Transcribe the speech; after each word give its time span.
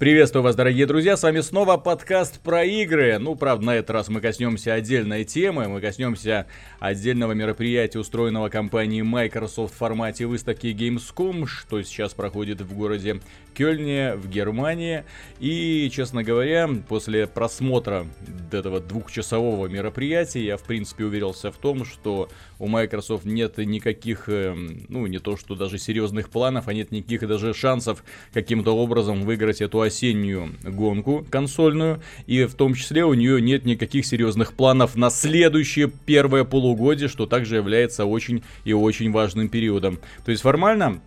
Приветствую 0.00 0.42
вас, 0.42 0.56
дорогие 0.56 0.86
друзья, 0.86 1.14
с 1.14 1.22
вами 1.22 1.40
снова 1.40 1.76
подкаст 1.76 2.40
про 2.40 2.64
игры. 2.64 3.18
Ну, 3.18 3.34
правда, 3.34 3.66
на 3.66 3.74
этот 3.76 3.90
раз 3.90 4.08
мы 4.08 4.22
коснемся 4.22 4.72
отдельной 4.72 5.24
темы, 5.24 5.68
мы 5.68 5.82
коснемся 5.82 6.46
отдельного 6.78 7.32
мероприятия, 7.32 7.98
устроенного 7.98 8.48
компанией 8.48 9.02
Microsoft 9.02 9.74
в 9.74 9.76
формате 9.76 10.24
выставки 10.24 10.68
Gamescom, 10.68 11.44
что 11.46 11.82
сейчас 11.82 12.14
проходит 12.14 12.62
в 12.62 12.74
городе 12.74 13.20
Кёльне 13.52 14.14
в 14.14 14.26
Германии. 14.26 15.04
И, 15.38 15.90
честно 15.92 16.22
говоря, 16.22 16.66
после 16.88 17.26
просмотра 17.26 18.06
этого 18.50 18.80
двухчасового 18.80 19.66
мероприятия 19.66 20.42
я, 20.42 20.56
в 20.56 20.62
принципе, 20.62 21.04
уверился 21.04 21.52
в 21.52 21.58
том, 21.58 21.84
что 21.84 22.30
у 22.58 22.68
Microsoft 22.68 23.26
нет 23.26 23.58
никаких, 23.58 24.30
эм, 24.30 24.86
ну, 24.88 25.06
не 25.06 25.18
то 25.18 25.36
что 25.36 25.54
даже 25.54 25.76
серьезных 25.76 26.30
планов, 26.30 26.68
а 26.68 26.72
нет 26.72 26.90
никаких 26.90 27.28
даже 27.28 27.52
шансов 27.52 28.02
каким-то 28.32 28.74
образом 28.74 29.24
выиграть 29.24 29.60
эту 29.60 29.89
осеннюю 29.90 30.54
гонку 30.62 31.26
консольную, 31.28 32.00
и 32.26 32.44
в 32.44 32.54
том 32.54 32.74
числе 32.74 33.04
у 33.04 33.14
нее 33.14 33.40
нет 33.40 33.66
никаких 33.66 34.06
серьезных 34.06 34.54
планов 34.54 34.96
на 34.96 35.10
следующее 35.10 35.90
первое 36.06 36.44
полугодие, 36.44 37.08
что 37.08 37.26
также 37.26 37.56
является 37.56 38.04
очень 38.04 38.42
и 38.64 38.72
очень 38.72 39.12
важным 39.12 39.48
периодом. 39.48 39.98
То 40.24 40.30
есть 40.30 40.42
формально 40.42 41.00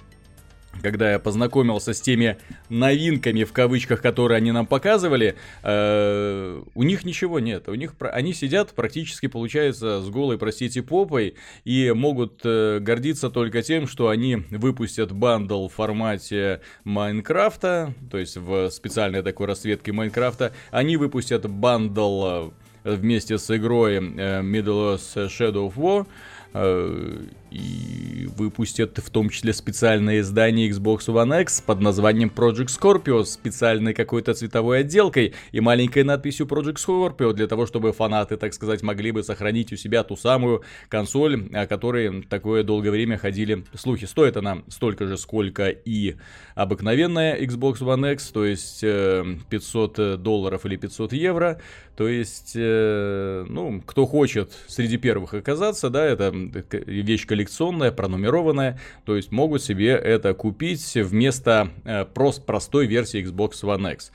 когда 0.82 1.12
я 1.12 1.20
познакомился 1.20 1.94
с 1.94 2.02
теми 2.02 2.38
новинками, 2.70 3.44
в 3.44 3.54
кавычках, 3.54 4.02
которые 4.02 4.38
они 4.38 4.52
нам 4.52 4.66
показывали, 4.66 5.36
э, 5.64 6.62
у 6.73 6.84
них 6.84 7.05
ничего 7.05 7.40
нет. 7.40 7.70
У 7.70 7.76
них, 7.76 7.94
они 8.00 8.34
сидят 8.34 8.72
практически, 8.72 9.28
получается, 9.28 10.02
с 10.02 10.09
голой, 10.09 10.38
простите, 10.38 10.81
попой, 10.81 11.36
и 11.64 11.91
могут 11.91 12.41
э, 12.44 12.80
гордиться 12.80 13.30
только 13.30 13.62
тем, 13.62 13.88
что 13.88 14.09
они 14.09 14.36
выпустят 14.36 15.12
бандл 15.12 15.67
в 15.67 15.73
формате 15.73 16.62
Майнкрафта, 16.84 17.94
то 18.09 18.17
есть 18.17 18.38
в 18.38 18.70
специальной 18.70 19.23
такой 19.23 19.47
расцветке 19.47 19.92
Майнкрафта. 19.92 20.53
Они 20.72 20.97
выпустят 20.97 21.50
бандл 21.50 22.25
э, 22.25 22.52
вместе 22.84 23.38
с 23.38 23.56
игрой 23.56 23.95
э, 23.95 24.00
Middle 24.42 24.95
Earth 24.95 25.28
Shadow 25.28 25.72
of 25.72 25.75
War, 25.75 26.08
э, 26.53 27.19
и 27.54 28.28
выпустят 28.36 28.98
в 28.98 29.09
том 29.12 29.30
числе 29.30 29.54
специальное 29.54 30.20
издание 30.20 30.70
Xbox 30.70 31.06
One 31.08 31.42
X 31.44 31.62
под 31.62 31.82
названием 31.82 32.32
Project 32.36 32.68
Scorpio 32.68 33.23
с 33.23 33.34
специальной 33.34 33.94
какой-то 33.94 34.34
цветовой 34.34 34.80
отделкой 34.80 35.34
и 35.52 35.59
маленькой 35.59 36.04
надписью 36.04 36.48
Project 36.48 36.78
Scorpio 36.78 37.34
для 37.34 37.48
того, 37.48 37.66
чтобы 37.68 37.94
фанаты, 37.94 38.38
так 38.38 38.54
сказать, 38.54 38.81
могли 38.81 39.12
бы 39.12 39.24
сохранить 39.24 39.72
у 39.72 39.76
себя 39.76 40.04
ту 40.04 40.16
самую 40.16 40.64
консоль, 40.90 41.50
о 41.54 41.68
которой 41.68 42.24
такое 42.24 42.64
долгое 42.64 42.90
время 42.90 43.18
ходили 43.18 43.64
слухи. 43.76 44.06
Стоит 44.06 44.36
она 44.36 44.64
столько 44.68 45.06
же, 45.06 45.18
сколько 45.18 45.70
и 45.70 46.16
обыкновенная 46.56 47.40
Xbox 47.40 47.80
One 47.80 48.14
X, 48.14 48.30
то 48.30 48.46
есть 48.46 48.81
500 48.81 50.00
э, 50.00 50.18
долларов 50.18 50.66
или 50.66 50.76
500 50.76 51.14
евро. 51.14 51.62
То 51.96 52.08
есть, 52.08 52.54
э, 52.56 53.46
ну, 53.48 53.81
кто 53.86 54.08
хочет 54.08 54.52
среди 54.68 54.98
первых 54.98 55.36
оказаться, 55.36 55.92
да, 55.92 56.04
это 56.04 56.34
вещь 56.34 57.28
коллективная 57.28 57.42
коллекционная, 57.44 57.91
пронумерованная, 57.91 58.80
то 59.05 59.16
есть 59.16 59.31
могут 59.31 59.61
себе 59.61 59.89
это 59.89 60.33
купить 60.33 60.95
вместо 60.95 61.69
э, 61.83 62.05
прост, 62.05 62.45
простой 62.45 62.88
версии 62.88 63.23
Xbox 63.23 63.63
One 63.63 63.94
X. 63.94 64.11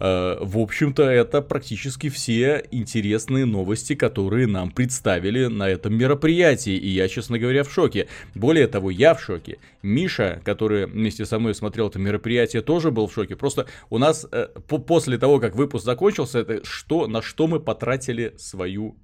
Э, 0.00 0.38
в 0.40 0.58
общем-то, 0.58 1.04
это 1.04 1.40
практически 1.40 2.08
все 2.08 2.64
интересные 2.72 3.44
новости, 3.44 3.94
которые 3.94 4.46
нам 4.46 4.70
представили 4.70 5.46
на 5.46 5.68
этом 5.68 5.94
мероприятии. 5.94 6.76
И 6.76 6.88
я, 6.88 7.08
честно 7.08 7.38
говоря, 7.38 7.62
в 7.62 7.72
шоке. 7.72 8.08
Более 8.34 8.66
того, 8.66 8.90
я 8.90 9.14
в 9.14 9.22
шоке. 9.22 9.58
Миша, 9.82 10.40
который 10.44 10.86
вместе 10.86 11.24
со 11.26 11.38
мной 11.38 11.54
смотрел 11.54 11.88
это 11.88 11.98
мероприятие, 11.98 12.62
тоже 12.62 12.90
был 12.90 13.06
в 13.06 13.14
шоке. 13.14 13.36
Просто 13.36 13.66
у 13.90 13.98
нас 13.98 14.26
э, 14.30 14.48
по 14.68 14.78
после 14.78 15.16
того, 15.16 15.38
как 15.38 15.54
выпуск 15.54 15.84
закончился, 15.84 16.40
это 16.40 16.64
что, 16.64 17.06
на 17.06 17.22
что 17.22 17.46
мы 17.46 17.60
потратили 17.60 18.34
свою 18.36 18.96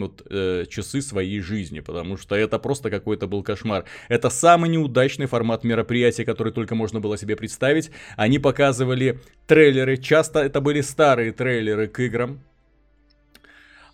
вот, 0.00 0.26
э, 0.30 0.64
часы 0.68 1.02
своей 1.02 1.40
жизни, 1.40 1.80
потому 1.80 2.16
что 2.16 2.34
это 2.34 2.58
просто 2.58 2.90
какой-то 2.90 3.26
был 3.26 3.42
кошмар. 3.42 3.84
Это 4.08 4.30
самый 4.30 4.70
неудачный 4.70 5.26
формат 5.26 5.64
мероприятия, 5.64 6.24
который 6.24 6.52
только 6.52 6.74
можно 6.74 7.00
было 7.00 7.16
себе 7.16 7.36
представить. 7.36 7.90
Они 8.16 8.38
показывали 8.38 9.20
трейлеры, 9.46 9.96
часто 9.96 10.40
это 10.40 10.60
были 10.60 10.80
старые 10.80 11.32
трейлеры 11.32 11.88
к 11.88 12.00
играм, 12.00 12.40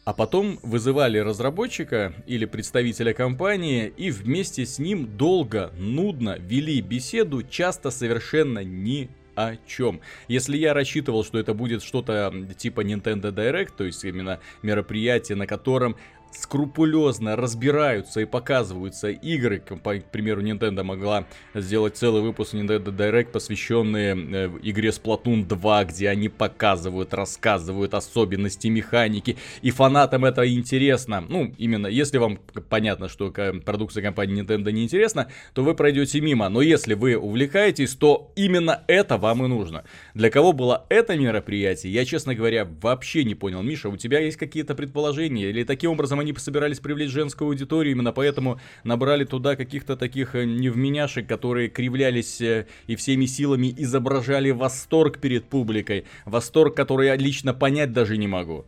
а 0.04 0.12
потом 0.12 0.59
вызывали 0.62 1.19
разработчика 1.19 2.15
или 2.26 2.44
представителя 2.44 3.15
компании 3.15 3.92
и 3.97 4.10
вместе 4.10 4.66
с 4.66 4.78
ним 4.78 5.16
долго, 5.16 5.72
нудно 5.78 6.36
вели 6.38 6.81
беседу, 6.82 7.42
часто 7.42 7.91
совершенно 7.91 8.62
не 8.62 9.09
о 9.34 9.56
чем. 9.67 10.00
Если 10.28 10.56
я 10.56 10.75
рассчитывал, 10.75 11.25
что 11.25 11.39
это 11.39 11.55
будет 11.55 11.83
что-то 11.83 12.33
типа 12.56 12.83
Nintendo 12.83 13.33
Direct, 13.33 13.72
то 13.77 13.84
есть 13.84 14.05
именно 14.05 14.41
мероприятие, 14.62 15.37
на 15.37 15.47
котором 15.47 15.97
скрупулезно 16.37 17.37
разбираются 17.37 18.21
и 18.21 18.25
показываются 18.25 19.09
игры. 19.09 19.61
К 19.61 20.11
примеру, 20.11 20.43
Nintendo 20.43 20.83
могла 20.83 21.27
сделать 21.55 21.97
целый 21.97 22.22
выпуск 22.22 22.55
Nintendo 22.55 22.95
Direct, 22.95 23.27
посвященный 23.27 24.15
э, 24.15 24.50
игре 24.62 24.91
Splatoon 24.91 25.47
2, 25.47 25.84
где 25.84 26.09
они 26.09 26.28
показывают, 26.28 27.15
рассказывают 27.15 27.95
особенности 27.95 28.69
механики. 28.69 29.37
И 29.62 29.71
фанатам 29.71 30.25
это 30.25 30.53
интересно. 30.53 31.25
Ну, 31.28 31.53
именно, 31.59 31.87
если 31.87 32.19
вам 32.19 32.39
понятно, 32.69 33.09
что 33.09 33.31
продукция 33.65 34.03
компании 34.03 34.43
Nintendo 34.43 34.72
не 34.72 34.84
интересна, 34.84 35.28
то 35.53 35.62
вы 35.62 35.75
пройдете 35.75 36.21
мимо. 36.21 36.49
Но 36.49 36.62
если 36.62 36.95
вы 36.95 37.16
увлекаетесь, 37.16 37.95
то 37.95 38.33
именно 38.37 38.83
это 38.89 39.19
вам 39.19 39.45
и 39.45 39.49
нужно. 39.49 39.84
Для 40.15 40.31
кого 40.31 40.53
было 40.53 40.87
это 40.89 41.16
мероприятие, 41.16 41.93
я, 41.93 42.05
честно 42.05 42.34
говоря, 42.34 42.69
вообще 42.81 43.25
не 43.25 43.34
понял. 43.34 43.62
Миша, 43.62 43.89
у 43.89 43.97
тебя 43.97 44.21
есть 44.21 44.37
какие-то 44.37 44.75
предположения? 44.75 45.51
Или 45.51 45.65
таким 45.65 45.93
образом 45.93 46.23
они 46.24 46.34
собирались 46.36 46.80
привлечь 46.80 47.10
женскую 47.10 47.48
аудиторию, 47.48 47.92
именно 47.92 48.12
поэтому 48.12 48.60
набрали 48.82 49.24
туда 49.24 49.56
каких-то 49.56 49.96
таких 49.96 50.34
э, 50.34 50.44
невменяшек, 50.44 51.26
которые 51.26 51.68
кривлялись 51.68 52.40
э, 52.40 52.66
и 52.86 52.96
всеми 52.96 53.26
силами 53.26 53.72
изображали 53.76 54.50
восторг 54.50 55.18
перед 55.18 55.44
публикой. 55.44 56.04
Восторг, 56.24 56.74
который 56.74 57.06
я 57.06 57.16
лично 57.16 57.54
понять 57.54 57.92
даже 57.92 58.16
не 58.16 58.26
могу. 58.26 58.64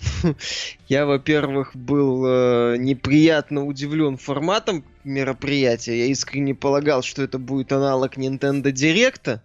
Я, 0.88 1.04
во-первых, 1.04 1.76
был 1.76 2.24
э, 2.26 2.76
неприятно 2.78 3.66
удивлен 3.66 4.16
форматом 4.16 4.84
мероприятия. 5.04 5.98
Я 5.98 6.06
искренне 6.06 6.54
полагал, 6.54 7.02
что 7.02 7.22
это 7.22 7.38
будет 7.38 7.70
аналог 7.72 8.16
Nintendo 8.16 8.72
Direct. 8.72 9.40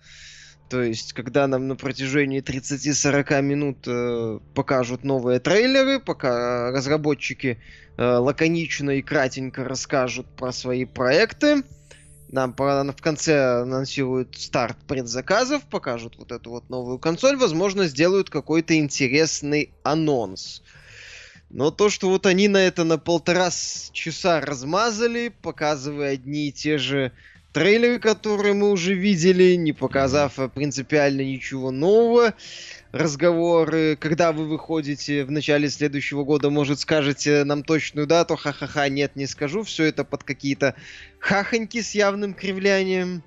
То 0.70 0.82
есть, 0.82 1.14
когда 1.14 1.48
нам 1.48 1.68
на 1.68 1.76
протяжении 1.76 2.42
30-40 2.42 3.42
минут 3.42 3.78
э, 3.86 4.40
покажут 4.56 5.04
новые 5.04 5.40
трейлеры, 5.40 6.00
пока 6.00 6.72
разработчики 6.72 7.60
э, 7.98 8.04
лаконично 8.04 8.92
и 8.92 9.04
кратенько 9.04 9.64
расскажут 9.64 10.26
про 10.36 10.52
свои 10.52 10.86
проекты, 10.86 11.64
нам 12.30 12.56
в 12.58 13.02
конце 13.02 13.62
анонсируют 13.62 14.36
старт 14.38 14.78
предзаказов, 14.88 15.64
покажут 15.64 16.16
вот 16.18 16.32
эту 16.32 16.50
вот 16.50 16.70
новую 16.70 16.98
консоль, 16.98 17.38
возможно, 17.38 17.86
сделают 17.86 18.32
какой-то 18.32 18.76
интересный 18.78 19.72
анонс. 19.84 20.64
Но 21.50 21.70
то, 21.70 21.90
что 21.90 22.10
вот 22.10 22.26
они 22.26 22.48
на 22.48 22.58
это 22.58 22.84
на 22.84 22.98
полтора 22.98 23.50
часа 23.92 24.42
размазали, 24.42 25.34
показывая 25.42 26.14
одни 26.14 26.50
и 26.50 26.52
те 26.52 26.80
же 26.80 27.12
трейлеры, 27.56 28.00
которые 28.00 28.54
мы 28.54 28.70
уже 28.70 28.96
видели, 28.96 29.56
не 29.56 29.72
показав 29.72 30.38
mm-hmm. 30.38 30.50
принципиально 30.50 31.22
ничего 31.22 31.72
нового. 31.72 32.34
Разговоры, 32.92 33.96
когда 33.96 34.34
вы 34.34 34.46
выходите 34.46 35.24
в 35.24 35.32
начале 35.32 35.70
следующего 35.70 36.26
года, 36.26 36.50
может, 36.50 36.82
скажете 36.82 37.46
нам 37.46 37.64
точную 37.64 38.08
дату, 38.08 38.36
ха-ха-ха, 38.36 38.90
нет, 38.90 39.16
не 39.16 39.26
скажу. 39.26 39.64
Все 39.64 39.86
это 39.86 40.04
под 40.04 40.26
какие-то 40.26 40.76
хахоньки 41.20 41.82
с 41.82 41.96
явным 41.96 42.34
кривлянием. 42.34 43.24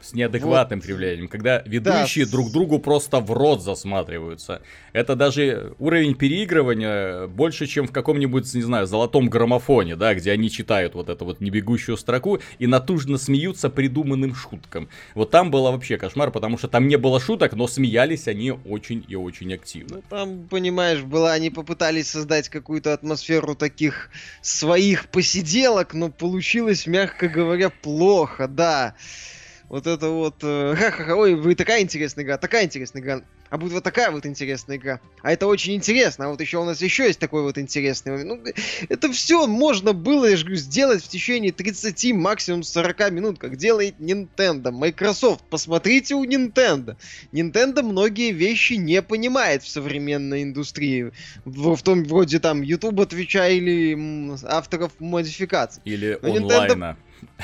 С 0.00 0.12
неадекватным 0.12 0.80
вот. 0.80 0.86
кривлением, 0.86 1.28
когда 1.28 1.62
ведущие 1.64 2.26
да. 2.26 2.32
друг 2.32 2.52
другу 2.52 2.78
просто 2.78 3.20
в 3.20 3.32
рот 3.32 3.62
засматриваются. 3.62 4.60
Это 4.92 5.16
даже 5.16 5.74
уровень 5.78 6.14
переигрывания 6.14 7.26
больше, 7.26 7.66
чем 7.66 7.86
в 7.86 7.92
каком-нибудь, 7.92 8.52
не 8.54 8.62
знаю, 8.62 8.86
золотом 8.86 9.28
граммофоне, 9.28 9.96
да, 9.96 10.14
где 10.14 10.32
они 10.32 10.50
читают 10.50 10.94
вот 10.94 11.08
эту 11.08 11.24
вот 11.24 11.40
небегущую 11.40 11.96
строку 11.96 12.40
и 12.58 12.66
натужно 12.66 13.16
смеются 13.16 13.70
придуманным 13.70 14.34
шуткам. 14.34 14.88
Вот 15.14 15.30
там 15.30 15.50
было 15.50 15.70
вообще 15.70 15.96
кошмар, 15.96 16.30
потому 16.30 16.58
что 16.58 16.68
там 16.68 16.86
не 16.86 16.96
было 16.96 17.18
шуток, 17.18 17.54
но 17.54 17.66
смеялись 17.66 18.28
они 18.28 18.52
очень 18.52 19.04
и 19.08 19.16
очень 19.16 19.54
активно. 19.54 19.96
Ну, 19.96 20.02
там, 20.10 20.46
понимаешь, 20.48 21.00
было, 21.00 21.32
они 21.32 21.50
попытались 21.50 22.10
создать 22.10 22.48
какую-то 22.48 22.92
атмосферу 22.92 23.54
таких 23.54 24.10
своих 24.42 25.08
посиделок, 25.08 25.94
но 25.94 26.10
получилось, 26.10 26.86
мягко 26.86 27.28
говоря, 27.28 27.70
плохо, 27.70 28.48
да. 28.48 28.94
Вот 29.68 29.86
это 29.86 30.08
вот, 30.08 30.36
э, 30.42 30.74
ха-ха-ха, 30.76 31.16
ой, 31.16 31.34
вы 31.34 31.54
такая 31.54 31.82
интересная 31.82 32.24
игра, 32.24 32.38
такая 32.38 32.64
интересная 32.64 33.02
игра, 33.02 33.22
а 33.50 33.56
будет 33.56 33.72
вот 33.72 33.84
такая 33.84 34.10
вот 34.10 34.26
интересная 34.26 34.76
игра. 34.76 35.00
А 35.22 35.32
это 35.32 35.46
очень 35.46 35.74
интересно, 35.74 36.26
а 36.26 36.28
вот 36.28 36.40
еще 36.40 36.58
у 36.58 36.64
нас 36.64 36.80
еще 36.82 37.04
есть 37.04 37.18
такой 37.18 37.42
вот 37.42 37.56
интересный. 37.56 38.24
Ну, 38.24 38.42
это 38.88 39.12
все 39.12 39.46
можно 39.46 39.92
было, 39.92 40.26
я 40.26 40.36
же 40.36 40.44
говорю, 40.44 40.60
сделать 40.60 41.04
в 41.04 41.08
течение 41.08 41.52
30, 41.52 42.12
максимум 42.14 42.62
40 42.62 43.10
минут, 43.12 43.38
как 43.38 43.56
делает 43.56 43.94
Nintendo, 44.00 44.70
Microsoft. 44.70 45.44
Посмотрите 45.50 46.14
у 46.14 46.24
Nintendo. 46.24 46.96
Nintendo 47.32 47.82
многие 47.82 48.32
вещи 48.32 48.74
не 48.74 49.00
понимает 49.02 49.62
в 49.62 49.68
современной 49.68 50.42
индустрии. 50.42 51.12
В, 51.44 51.76
в 51.76 51.82
том, 51.82 52.04
вроде 52.04 52.40
там 52.40 52.60
YouTube, 52.62 53.00
Twitch 53.00 53.56
или 53.56 54.36
авторов 54.46 54.92
модификаций. 54.98 55.80
Или 55.84 56.18
Но 56.22 56.34
онлайна. 56.34 56.72
Nintendo 56.72 56.96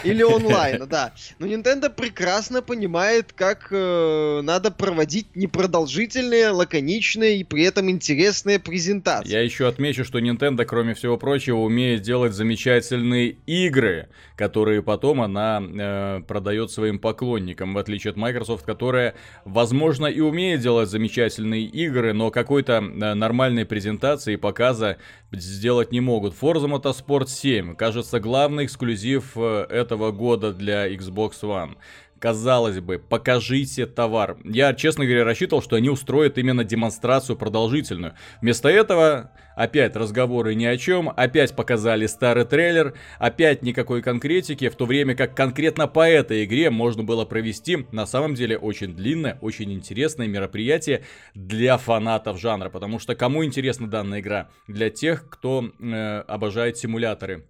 или 0.05 0.23
онлайн, 0.23 0.87
да. 0.88 1.12
Но 1.38 1.47
Nintendo 1.47 1.91
прекрасно 1.91 2.62
понимает, 2.62 3.32
как 3.32 3.69
э, 3.71 4.41
надо 4.43 4.71
проводить 4.71 5.35
непродолжительные, 5.35 6.50
лаконичные 6.50 7.38
и 7.38 7.44
при 7.44 7.65
этом 7.65 7.91
интересные 7.91 8.59
презентации. 8.59 9.31
Я 9.31 9.43
еще 9.43 9.69
отмечу, 9.69 10.05
что 10.05 10.19
Nintendo, 10.19 10.65
кроме 10.65 10.94
всего 10.94 11.17
прочего, 11.17 11.59
умеет 11.59 12.03
делать 12.03 12.32
замечательные 12.32 13.37
игры, 13.47 14.09
которые 14.37 14.82
потом 14.82 15.21
она 15.21 15.62
э, 15.62 16.21
продает 16.27 16.71
своим 16.71 16.99
поклонникам, 16.99 17.75
в 17.75 17.79
отличие 17.79 18.11
от 18.11 18.17
Microsoft, 18.17 18.65
которая, 18.65 19.15
возможно, 19.44 20.06
и 20.06 20.21
умеет 20.21 20.61
делать 20.61 20.88
замечательные 20.88 21.65
игры, 21.65 22.12
но 22.12 22.31
какой-то 22.31 22.75
э, 22.75 23.15
нормальной 23.15 23.65
презентации 23.65 24.35
и 24.35 24.37
показа 24.37 24.97
сделать 25.32 25.93
не 25.93 26.00
могут. 26.00 26.35
Forza 26.35 26.67
Motorsport 26.67 27.29
7, 27.29 27.77
кажется, 27.77 28.21
главный 28.21 28.65
эксклюзив 28.65 29.32
э, 29.37 29.67
этого 29.70 30.11
года 30.11 30.52
для 30.52 30.93
Xbox 30.93 31.43
One. 31.43 31.76
Казалось 32.20 32.81
бы, 32.81 32.99
покажите 32.99 33.87
товар. 33.87 34.37
Я, 34.44 34.75
честно 34.75 35.06
говоря, 35.06 35.25
рассчитывал, 35.25 35.62
что 35.62 35.76
они 35.76 35.88
устроят 35.88 36.37
именно 36.37 36.64
демонстрацию 36.64 37.34
продолжительную. 37.34 38.12
Вместо 38.43 38.69
этого 38.69 39.32
опять 39.56 39.96
разговоры 39.96 40.55
ни 40.55 40.67
о 40.67 40.76
чем, 40.76 41.11
опять 41.17 41.56
показали 41.56 42.06
старый 42.06 42.44
трейлер, 42.44 42.94
опять 43.19 43.62
никакой 43.62 44.02
конкретики, 44.02 44.69
в 44.69 44.76
то 44.76 44.84
время 44.84 45.14
как 45.14 45.34
конкретно 45.34 45.87
по 45.88 46.06
этой 46.06 46.44
игре 46.44 46.70
можно 46.70 47.02
было 47.02 47.25
провести 47.25 47.87
на 47.90 48.05
самом 48.05 48.34
деле 48.34 48.58
очень 48.58 48.94
длинное, 48.94 49.38
очень 49.40 49.72
интересное 49.72 50.26
мероприятие 50.26 51.05
для 51.34 51.78
фанатов 51.78 52.38
жанра. 52.38 52.69
Потому 52.69 52.99
что 52.99 53.14
кому 53.14 53.44
интересна 53.44 53.88
данная 53.88 54.20
игра? 54.20 54.49
Для 54.67 54.90
тех, 54.90 55.28
кто 55.28 55.70
э, 55.78 56.25
обожает 56.26 56.76
симуляторы 56.76 57.44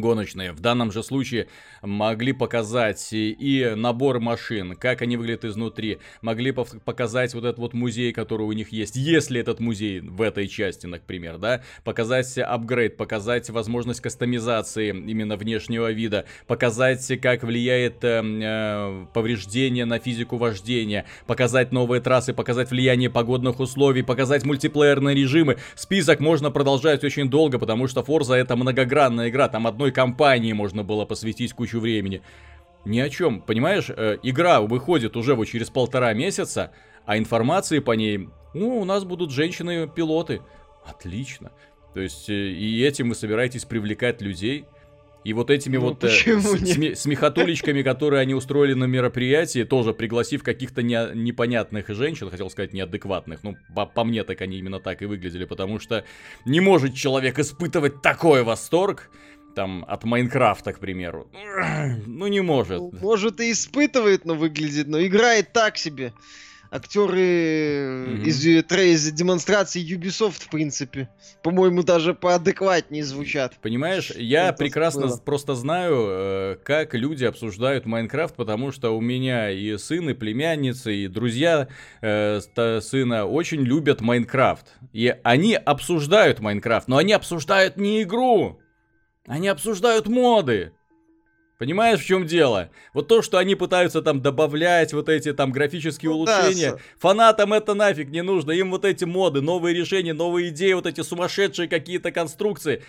гоночные. 0.00 0.52
В 0.52 0.60
данном 0.60 0.92
же 0.92 1.02
случае 1.02 1.48
могли 1.82 2.32
показать 2.32 3.08
и 3.12 3.72
набор 3.76 4.20
машин, 4.20 4.76
как 4.76 5.02
они 5.02 5.16
выглядят 5.16 5.44
изнутри, 5.44 5.98
могли 6.22 6.52
показать 6.52 7.34
вот 7.34 7.44
этот 7.44 7.58
вот 7.58 7.74
музей, 7.74 8.12
который 8.12 8.42
у 8.42 8.52
них 8.52 8.72
есть, 8.72 8.96
если 8.96 9.40
этот 9.40 9.60
музей 9.60 10.00
в 10.00 10.22
этой 10.22 10.48
части, 10.48 10.86
например, 10.86 11.38
да, 11.38 11.62
показать 11.84 12.36
апгрейд, 12.38 12.96
показать 12.96 13.50
возможность 13.50 14.00
кастомизации 14.00 14.88
именно 14.88 15.36
внешнего 15.36 15.90
вида, 15.92 16.24
показать, 16.46 17.20
как 17.20 17.42
влияет 17.42 18.02
э, 18.04 18.22
э, 18.22 19.06
повреждение 19.12 19.84
на 19.84 19.98
физику 19.98 20.36
вождения, 20.36 21.06
показать 21.26 21.72
новые 21.72 22.00
трассы, 22.00 22.32
показать 22.32 22.70
влияние 22.70 23.10
погодных 23.10 23.60
условий, 23.60 24.02
показать 24.02 24.44
мультиплеерные 24.44 25.14
режимы. 25.14 25.58
Список 25.74 26.20
можно 26.20 26.50
продолжать 26.50 27.04
очень 27.04 27.28
долго, 27.28 27.58
потому 27.58 27.88
что 27.88 28.00
Forza 28.00 28.34
это 28.34 28.56
многогранная 28.56 29.28
игра, 29.28 29.48
там 29.48 29.66
одной 29.84 29.92
кампании 29.92 30.52
можно 30.52 30.82
было 30.82 31.04
посвятить 31.04 31.52
кучу 31.52 31.78
времени. 31.78 32.22
Ни 32.86 33.00
о 33.00 33.10
чем, 33.10 33.42
понимаешь, 33.42 33.90
э, 33.90 34.16
игра 34.22 34.60
выходит 34.60 35.16
уже 35.16 35.34
вот 35.34 35.44
через 35.46 35.68
полтора 35.68 36.12
месяца, 36.14 36.70
а 37.06 37.18
информации 37.18 37.80
по 37.80 37.92
ней, 37.92 38.28
ну, 38.54 38.80
у 38.80 38.84
нас 38.84 39.04
будут 39.04 39.30
женщины-пилоты. 39.30 40.40
Отлично. 40.86 41.52
То 41.92 42.00
есть, 42.00 42.30
э, 42.30 42.32
и 42.32 42.82
этим 42.82 43.10
вы 43.10 43.14
собираетесь 43.14 43.64
привлекать 43.64 44.22
людей. 44.22 44.64
И 45.24 45.32
вот 45.32 45.50
этими 45.50 45.78
ну, 45.78 45.84
вот 45.84 46.04
э, 46.04 46.08
сме- 46.08 46.94
смехотулечками, 46.94 47.82
которые 47.82 48.20
они 48.20 48.34
устроили 48.34 48.74
на 48.74 48.84
мероприятии, 48.84 49.64
тоже 49.64 49.94
пригласив 49.94 50.42
каких-то 50.42 50.82
не- 50.82 51.14
непонятных 51.14 51.88
женщин, 51.88 52.30
хотел 52.30 52.50
сказать 52.50 52.74
неадекватных, 52.74 53.42
ну, 53.42 53.56
по-, 53.74 53.86
по 53.86 54.04
мне 54.04 54.24
так 54.24 54.42
они 54.42 54.58
именно 54.58 54.80
так 54.80 55.00
и 55.00 55.06
выглядели, 55.06 55.46
потому 55.46 55.78
что 55.78 56.04
не 56.44 56.60
может 56.60 56.94
человек 56.94 57.38
испытывать 57.38 58.02
такой 58.02 58.42
восторг, 58.42 59.10
там, 59.54 59.84
от 59.88 60.04
Майнкрафта, 60.04 60.72
к 60.72 60.78
примеру. 60.78 61.28
Ну, 62.06 62.26
не 62.28 62.40
может. 62.40 62.78
Ну, 62.78 62.92
может, 63.00 63.40
и 63.40 63.52
испытывает, 63.52 64.24
но 64.24 64.34
выглядит, 64.34 64.88
но 64.88 65.04
играет 65.04 65.52
так 65.52 65.76
себе. 65.76 66.12
Актеры 66.74 67.20
mm-hmm. 67.20 68.24
из, 68.24 68.44
из 68.44 69.12
демонстрации 69.12 69.80
Ubisoft, 69.80 70.46
в 70.46 70.50
принципе, 70.50 71.08
по-моему, 71.44 71.84
даже 71.84 72.14
поадекватнее 72.14 73.04
звучат. 73.04 73.54
Понимаешь, 73.62 74.10
я 74.16 74.48
Это 74.48 74.58
прекрасно 74.58 75.06
было. 75.06 75.16
просто 75.18 75.54
знаю, 75.54 76.06
э, 76.08 76.56
как 76.64 76.94
люди 76.94 77.24
обсуждают 77.24 77.86
Майнкрафт, 77.86 78.34
потому 78.34 78.72
что 78.72 78.90
у 78.96 79.00
меня 79.00 79.50
и 79.52 79.76
сын, 79.76 80.10
и 80.10 80.14
племянница, 80.14 80.90
и 80.90 81.06
друзья 81.06 81.68
э, 82.02 82.40
сына 82.80 83.24
очень 83.24 83.60
любят 83.60 84.00
Майнкрафт. 84.00 84.66
И 84.92 85.14
они 85.22 85.54
обсуждают 85.54 86.40
Майнкрафт, 86.40 86.88
но 86.88 86.96
они 86.96 87.12
обсуждают 87.12 87.76
не 87.76 88.02
игру. 88.02 88.58
Они 89.26 89.48
обсуждают 89.48 90.06
моды. 90.06 90.72
Понимаешь, 91.58 92.00
в 92.00 92.04
чем 92.04 92.26
дело? 92.26 92.70
Вот 92.92 93.06
то, 93.08 93.22
что 93.22 93.38
они 93.38 93.54
пытаются 93.54 94.02
там 94.02 94.20
добавлять 94.20 94.92
вот 94.92 95.08
эти 95.08 95.32
там 95.32 95.52
графические 95.52 96.10
ну, 96.10 96.16
улучшения, 96.16 96.72
да, 96.72 96.78
фанатам 96.98 97.52
это 97.52 97.74
нафиг 97.74 98.10
не 98.10 98.22
нужно. 98.22 98.50
Им 98.50 98.72
вот 98.72 98.84
эти 98.84 99.04
моды, 99.04 99.40
новые 99.40 99.74
решения, 99.74 100.12
новые 100.12 100.48
идеи, 100.48 100.72
вот 100.72 100.86
эти 100.86 101.00
сумасшедшие 101.00 101.68
какие-то 101.68 102.10
конструкции 102.10 102.82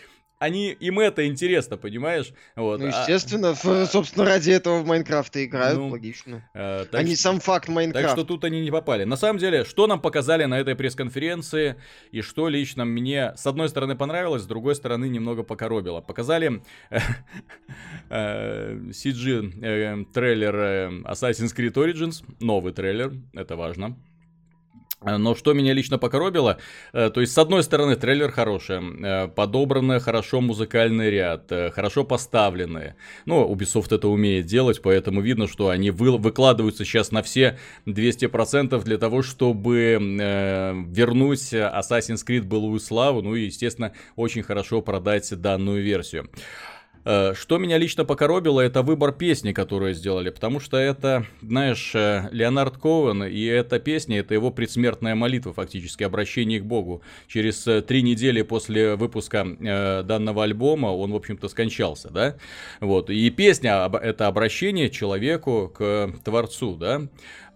они, 0.46 0.72
им 0.72 1.00
это 1.00 1.28
интересно, 1.28 1.78
понимаешь? 1.78 2.34
Вот. 2.56 2.80
Ну, 2.80 2.86
а 2.86 2.90
естественно, 2.90 3.56
а, 3.64 3.86
собственно, 3.86 4.26
ради 4.26 4.52
этого 4.52 4.80
в 4.82 4.86
Майнкрафт 4.86 5.36
играют, 5.38 5.78
ну, 5.78 5.90
логично. 5.90 6.48
А, 6.54 6.86
так, 6.86 7.04
не 7.04 7.16
сам 7.16 7.40
факт 7.40 7.68
Майнкрафта. 7.68 8.10
Так 8.10 8.18
что 8.18 8.26
тут 8.26 8.44
они 8.44 8.62
не 8.62 8.72
попали. 8.72 9.04
На 9.04 9.18
самом 9.18 9.40
деле, 9.40 9.66
что 9.66 9.88
нам 9.88 10.00
показали 10.00 10.46
на 10.46 10.60
этой 10.60 10.76
пресс-конференции, 10.76 11.76
и 12.12 12.22
что 12.22 12.48
лично 12.50 12.86
мне, 12.86 13.34
с 13.36 13.46
одной 13.46 13.70
стороны, 13.70 13.96
понравилось, 13.96 14.44
с 14.44 14.48
другой 14.48 14.76
стороны, 14.76 15.10
немного 15.10 15.44
покоробило. 15.44 16.02
Показали 16.02 16.62
CG 18.10 19.54
э, 19.62 20.02
э, 20.02 20.06
трейлер 20.14 20.56
э, 20.56 20.90
Assassin's 21.06 21.56
Creed 21.56 21.74
Origins, 21.74 22.24
новый 22.40 22.74
трейлер, 22.74 23.14
это 23.34 23.56
важно. 23.56 23.98
Э, 25.06 25.18
но 25.18 25.36
что 25.36 25.54
меня 25.54 25.74
лично 25.74 25.98
покоробило, 25.98 26.58
э, 26.94 27.10
то 27.10 27.22
есть 27.22 27.34
с 27.34 27.38
одной 27.38 27.64
стороны 27.64 27.96
трейлер 27.96 28.32
хороший, 28.32 28.80
э, 28.80 29.28
подобранный 29.28 30.00
хорошо 30.00 30.42
музыкальный 30.42 31.10
ряд, 31.10 31.52
хорошо 31.74 32.04
поставленный. 32.04 32.94
Ну, 33.26 33.48
Ubisoft 33.54 33.94
это 33.96 34.08
умеет 34.08 34.46
делать, 34.46 34.82
поэтому 34.82 35.22
видно, 35.22 35.48
что 35.48 35.70
они 35.70 35.92
вы, 35.92 36.18
выкладываются 36.18 36.86
сейчас 36.86 37.12
на 37.12 37.22
все 37.22 37.58
200% 37.86 38.84
для 38.84 38.98
того, 38.98 39.22
чтобы 39.22 39.98
вернуть 40.90 41.54
Assassin's 41.54 42.26
Creed 42.28 42.44
былую 42.44 42.80
славу, 42.80 43.22
ну 43.22 43.36
и, 43.36 43.46
естественно, 43.46 43.94
очень 44.16 44.44
хорошо 44.44 44.82
продать 44.82 45.30
данную 45.40 45.84
версию. 45.84 46.30
Э, 47.06 47.34
что 47.36 47.60
меня 47.60 47.78
лично 47.78 48.04
покоробило, 48.04 48.60
это 48.60 48.82
выбор 48.82 49.12
песни, 49.12 49.54
которую 49.54 49.94
сделали, 49.94 50.32
потому 50.32 50.60
что 50.60 50.78
это, 50.78 51.26
знаешь, 51.42 51.92
э, 51.94 52.30
Леонард 52.32 52.78
Коуэн, 52.78 53.26
и 53.26 53.46
эта 53.46 53.80
песня, 53.80 54.20
это 54.20 54.34
его 54.34 54.50
предсмертная 54.50 55.14
молитва, 55.14 55.54
фактически, 55.54 56.04
обращение 56.04 56.60
к 56.60 56.66
Богу. 56.66 57.04
Через 57.28 57.68
э, 57.68 57.84
три 57.84 58.02
недели 58.02 58.42
после 58.42 58.96
выпуска 58.96 59.46
данного 59.46 60.44
альбома 60.44 60.88
он, 60.88 61.12
в 61.12 61.16
общем-то, 61.16 61.48
скончался, 61.48 62.10
да? 62.10 62.38
Вот, 62.80 63.10
и 63.12 63.30
песня, 63.30 63.90
это 64.02 64.28
обращение 64.28 64.90
человеку 64.90 65.72
к 65.76 66.12
Творцу, 66.24 66.76
да? 66.76 67.04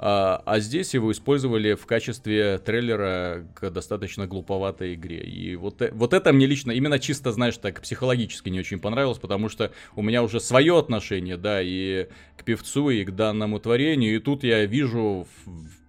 А, 0.02 0.42
а 0.46 0.62
здесь 0.62 0.94
его 0.94 1.12
использовали 1.12 1.74
в 1.74 1.86
качестве 1.86 2.58
трейлера 2.60 3.46
к 3.54 3.70
достаточно 3.70 4.28
глуповатой 4.28 4.94
игре. 4.94 5.20
И 5.20 5.58
вот, 5.58 5.82
вот 5.92 6.14
это 6.14 6.32
мне 6.32 6.46
лично, 6.46 6.72
именно 6.72 7.00
чисто, 7.00 7.34
знаешь, 7.34 7.58
так 7.58 7.82
психологически 7.82 8.48
не 8.48 8.62
очень 8.62 8.80
понравилось, 8.80 9.18
потому 9.18 9.39
что 9.48 9.72
у 9.96 10.02
меня 10.02 10.24
уже 10.24 10.42
свое 10.42 10.78
отношение, 10.78 11.38
да, 11.38 11.62
и 11.62 12.08
к 12.36 12.44
певцу, 12.44 12.90
и 12.90 13.06
к 13.06 13.12
данному 13.12 13.60
творению, 13.60 14.16
и 14.16 14.20
тут 14.20 14.44
я 14.44 14.66
вижу 14.66 15.28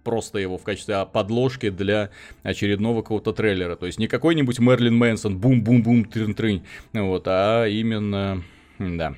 просто 0.03 0.39
его 0.39 0.57
в 0.57 0.63
качестве 0.63 1.05
подложки 1.11 1.69
для 1.69 2.09
очередного 2.43 3.01
какого-то 3.01 3.33
трейлера. 3.33 3.75
То 3.75 3.85
есть 3.85 3.99
не 3.99 4.07
какой-нибудь 4.07 4.59
Мерлин 4.59 4.95
Мэнсон, 4.95 5.37
бум-бум-бум, 5.37 6.05
трын-трынь, 6.05 6.63
вот, 6.93 7.23
а 7.27 7.65
именно 7.65 8.43
да. 8.79 9.15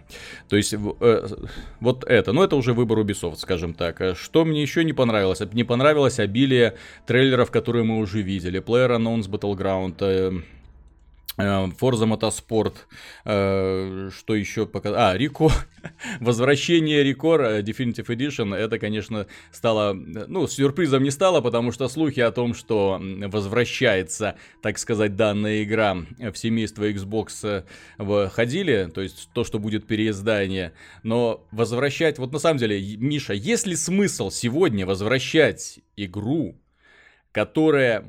То 0.50 0.58
есть, 0.58 0.74
э, 0.74 1.28
вот 1.80 2.04
это. 2.04 2.34
Ну, 2.34 2.44
это 2.44 2.56
уже 2.56 2.74
выбор 2.74 3.00
Ubisoft, 3.00 3.38
скажем 3.38 3.74
так. 3.74 4.02
А 4.02 4.16
что 4.16 4.44
мне 4.44 4.62
еще 4.62 4.84
не 4.84 4.94
понравилось? 4.94 5.42
Не 5.54 5.64
понравилось 5.64 6.20
обилие 6.20 6.76
трейлеров, 7.06 7.50
которые 7.50 7.86
мы 7.86 7.98
уже 8.00 8.22
видели. 8.22 8.62
Player 8.62 8.98
Unknown's 8.98 9.30
Battleground, 9.30 9.96
Э, 10.02 10.32
Forza 11.38 12.06
Motorsport, 12.06 12.76
э, 13.26 14.10
что 14.16 14.36
еще 14.36 14.66
пока... 14.66 15.10
А, 15.10 15.18
Рико, 15.18 15.52
возвращение 16.20 17.04
Рикор 17.04 17.42
Definitive 17.42 18.06
Edition, 18.06 18.56
это, 18.56 18.78
конечно, 18.78 19.28
стало, 19.52 19.94
ну, 19.94 20.48
сюрпризом 20.48 21.04
не 21.04 21.12
стало, 21.12 21.42
потому 21.42 21.72
что 21.72 21.88
слухи 21.88 22.20
о 22.20 22.32
том, 22.32 22.54
что 22.54 23.02
возвращается, 23.02 24.36
так 24.62 24.78
сказать, 24.78 25.16
данная 25.16 25.64
игра 25.64 25.98
в 26.20 26.36
семейство 26.36 26.90
Xbox 26.90 27.66
ходили, 28.30 28.90
то 28.94 29.02
есть 29.02 29.30
то, 29.34 29.44
что 29.44 29.60
будет 29.60 29.88
переиздание, 29.88 30.74
но 31.02 31.46
возвращать, 31.52 32.20
вот 32.20 32.32
на 32.32 32.40
самом 32.40 32.60
деле, 32.60 32.98
Миша, 32.98 33.34
есть 33.34 33.66
ли 33.66 33.76
смысл 33.76 34.30
сегодня 34.30 34.86
возвращать 34.86 35.80
игру, 35.96 36.56
которая 37.34 38.06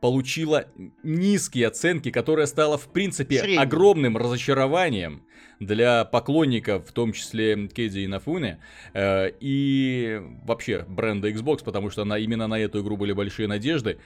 получила 0.00 0.66
низкие 1.02 1.66
оценки, 1.66 2.10
которая 2.10 2.46
стала, 2.46 2.78
в 2.78 2.88
принципе, 2.92 3.40
Средний. 3.40 3.58
огромным 3.58 4.16
разочарованием 4.16 5.22
для 5.60 6.04
поклонников, 6.04 6.88
в 6.88 6.92
том 6.92 7.12
числе 7.12 7.68
Кэдзи 7.68 8.00
и 8.00 8.06
Нафуны, 8.06 8.58
э, 8.94 9.32
и 9.40 10.20
вообще 10.44 10.84
бренда 10.88 11.30
Xbox, 11.30 11.64
потому 11.64 11.90
что 11.90 12.04
на, 12.04 12.18
именно 12.18 12.46
на 12.46 12.58
эту 12.58 12.82
игру 12.82 12.96
были 12.96 13.12
большие 13.12 13.48
надежды. 13.48 13.98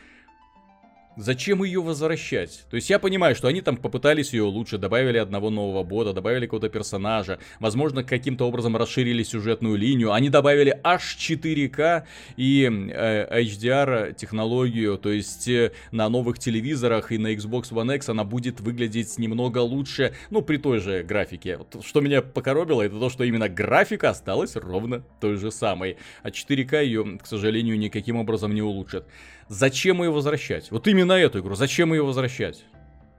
Зачем 1.16 1.64
ее 1.64 1.82
возвращать? 1.82 2.64
То 2.70 2.76
есть 2.76 2.88
я 2.88 3.00
понимаю, 3.00 3.34
что 3.34 3.48
они 3.48 3.62
там 3.62 3.76
попытались 3.76 4.32
ее 4.32 4.44
лучше, 4.44 4.78
добавили 4.78 5.18
одного 5.18 5.50
нового 5.50 5.82
бота, 5.82 6.12
добавили 6.12 6.46
какого-то 6.46 6.68
персонажа, 6.68 7.40
возможно, 7.58 8.04
каким-то 8.04 8.46
образом 8.46 8.76
расширили 8.76 9.24
сюжетную 9.24 9.76
линию, 9.76 10.12
они 10.12 10.30
добавили 10.30 10.78
аж 10.84 11.16
4К 11.18 12.04
и 12.36 12.64
э, 12.64 13.42
HDR 13.42 14.14
технологию, 14.14 14.98
то 14.98 15.10
есть 15.10 15.48
э, 15.48 15.72
на 15.90 16.08
новых 16.08 16.38
телевизорах 16.38 17.10
и 17.10 17.18
на 17.18 17.34
Xbox 17.34 17.72
One 17.72 17.96
X 17.96 18.08
она 18.08 18.22
будет 18.22 18.60
выглядеть 18.60 19.18
немного 19.18 19.58
лучше, 19.58 20.14
ну, 20.30 20.42
при 20.42 20.58
той 20.58 20.78
же 20.78 21.02
графике. 21.02 21.56
Вот, 21.56 21.84
что 21.84 22.00
меня 22.00 22.22
покоробило, 22.22 22.82
это 22.82 22.98
то, 23.00 23.10
что 23.10 23.24
именно 23.24 23.48
графика 23.48 24.10
осталась 24.10 24.54
ровно 24.54 25.02
той 25.20 25.36
же 25.36 25.50
самой, 25.50 25.96
а 26.22 26.30
4К 26.30 26.84
ее, 26.84 27.18
к 27.20 27.26
сожалению, 27.26 27.76
никаким 27.76 28.14
образом 28.14 28.54
не 28.54 28.62
улучшит. 28.62 29.04
Зачем 29.48 30.00
ее 30.00 30.12
возвращать? 30.12 30.70
Вот 30.70 30.86
именно 30.86 30.99
эту 31.08 31.40
игру, 31.40 31.54
зачем 31.54 31.92
ее 31.92 32.04
возвращать? 32.04 32.64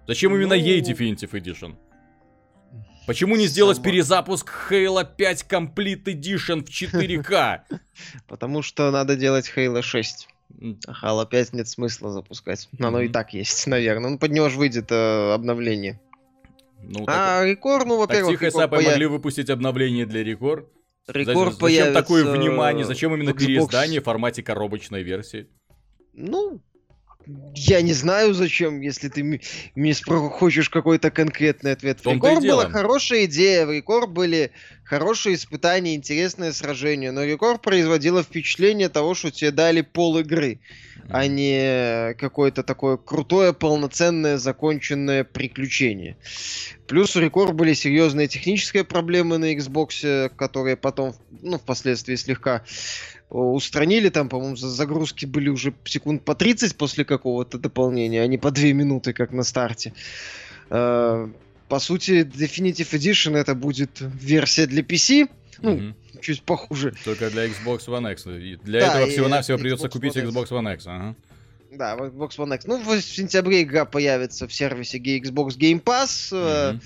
Зачем 0.08 0.36
именно 0.36 0.56
ну... 0.56 0.62
ей 0.62 0.82
Definitive 0.82 1.32
Edition? 1.32 1.76
Почему 3.08 3.36
не 3.36 3.48
сделать 3.48 3.78
Сама... 3.78 3.90
перезапуск 3.90 4.52
Halo 4.70 5.08
5 5.16 5.46
Complete 5.50 6.04
Edition 6.06 6.64
в 6.64 6.70
4К? 6.70 7.62
Потому 8.28 8.62
что 8.62 8.92
надо 8.92 9.16
делать 9.16 9.52
Halo 9.56 9.82
6. 9.82 10.28
А 10.88 10.92
Halo 10.92 11.28
5 11.28 11.54
нет 11.54 11.68
смысла 11.68 12.12
запускать. 12.12 12.70
Но 12.78 12.90
оно 12.90 13.02
и 13.02 13.10
так 13.10 13.34
есть, 13.34 13.68
наверное. 13.68 14.12
Ну, 14.12 14.20
под 14.20 14.32
него 14.32 14.50
же 14.50 14.58
выйдет 14.58 14.92
э, 14.92 15.34
обновление. 15.34 16.00
Ну, 16.84 17.06
а 17.08 17.44
Рекор, 17.44 17.86
ну, 17.86 17.98
во-первых... 17.98 18.40
Так 18.40 18.52
тихо 18.52 18.68
поя... 18.68 18.90
могли 18.90 19.06
выпустить 19.06 19.50
обновление 19.50 20.06
для 20.06 20.24
Рекор. 20.24 20.70
Рекор 21.08 21.48
Зачем 21.48 21.60
появится... 21.60 21.94
такое 21.94 22.26
внимание? 22.26 22.86
Зачем 22.86 23.14
именно 23.14 23.34
переиздание 23.34 24.02
в 24.02 24.04
формате 24.04 24.44
коробочной 24.44 25.04
версии? 25.04 25.48
Ну, 26.14 26.62
я 27.56 27.82
не 27.82 27.94
знаю 27.94 28.34
зачем, 28.34 28.82
если 28.82 29.10
ты 29.10 29.24
мне 29.75 29.94
хочешь 29.94 30.70
какой-то 30.70 31.12
конкретный 31.12 31.74
ответ. 31.74 32.00
В 32.04 32.08
Рекор 32.08 32.42
была 32.42 32.70
хорошая 32.70 33.25
идея, 33.25 33.66
в 33.66 33.72
Рекор 33.72 34.08
были 34.08 34.51
хорошие 34.84 35.36
испытания, 35.36 35.96
интересное 35.96 36.51
сражение, 36.51 37.12
но 37.12 37.24
Рекор 37.24 37.60
производило 37.60 38.24
впечатление 38.24 38.90
того, 38.90 39.13
что 39.13 39.32
тебе 39.32 39.51
дали 39.51 39.82
пол 39.82 40.18
игры. 40.18 40.60
А 41.13 41.27
не 41.27 42.13
какое-то 42.15 42.63
такое 42.63 42.98
крутое, 42.98 43.53
полноценное, 43.53 44.38
законченное 44.38 45.24
приключение. 45.24 46.18
Плюс 46.88 47.15
у 47.15 47.20
Рекор 47.20 47.53
были 47.53 47.74
серьезные 47.74 48.27
технические 48.27 48.84
проблемы 48.84 49.38
на 49.38 49.53
Xbox, 49.53 50.30
которые 50.36 50.77
потом, 50.77 51.13
ну, 51.41 51.58
впоследствии 51.58 52.15
слегка 52.15 52.63
устранили, 53.30 54.10
там, 54.10 54.30
по-моему, 54.30 54.56
загрузки 54.56 55.25
были 55.25 55.50
уже 55.50 55.74
секунд 55.86 56.24
по 56.24 56.36
30 56.36 56.75
после 56.75 57.06
какого-то 57.06 57.58
дополнения, 57.58 58.22
а 58.22 58.27
не 58.27 58.38
по 58.38 58.51
2 58.51 58.74
минуты, 58.74 59.13
как 59.13 59.32
на 59.32 59.44
старте. 59.44 59.94
Э, 60.70 61.30
по 61.70 61.80
сути, 61.80 62.24
Definitive 62.24 62.91
Edition 62.91 63.38
это 63.38 63.56
будет 63.56 64.01
версия 64.01 64.65
для 64.65 64.82
PC, 64.82 65.30
ну, 65.62 65.75
mm 65.77 65.94
чуть 66.22 66.44
похуже. 66.44 66.94
Только 67.04 67.30
для 67.30 67.48
Xbox 67.48 67.88
One 67.88 68.12
X. 68.12 68.24
Для 68.63 68.80
да, 68.80 68.88
этого 68.88 69.08
всего-навсего 69.08 69.58
придется 69.58 69.90
купить 69.90 70.16
One 70.16 70.28
Xbox 70.30 70.50
One 70.50 70.74
X. 70.74 70.88
Ага. 70.88 71.16
Да, 71.72 71.96
Xbox 71.96 72.38
One 72.38 72.56
X. 72.56 72.66
Ну, 72.66 72.78
в 72.78 73.01
сентябре 73.01 73.63
игра 73.63 73.86
появится 73.86 74.48
в 74.48 74.54
сервисе 74.54 74.98
Xbox 74.98 75.58
Game 75.58 75.82
Pass. 75.82 76.32
Mm-hmm 76.32 76.82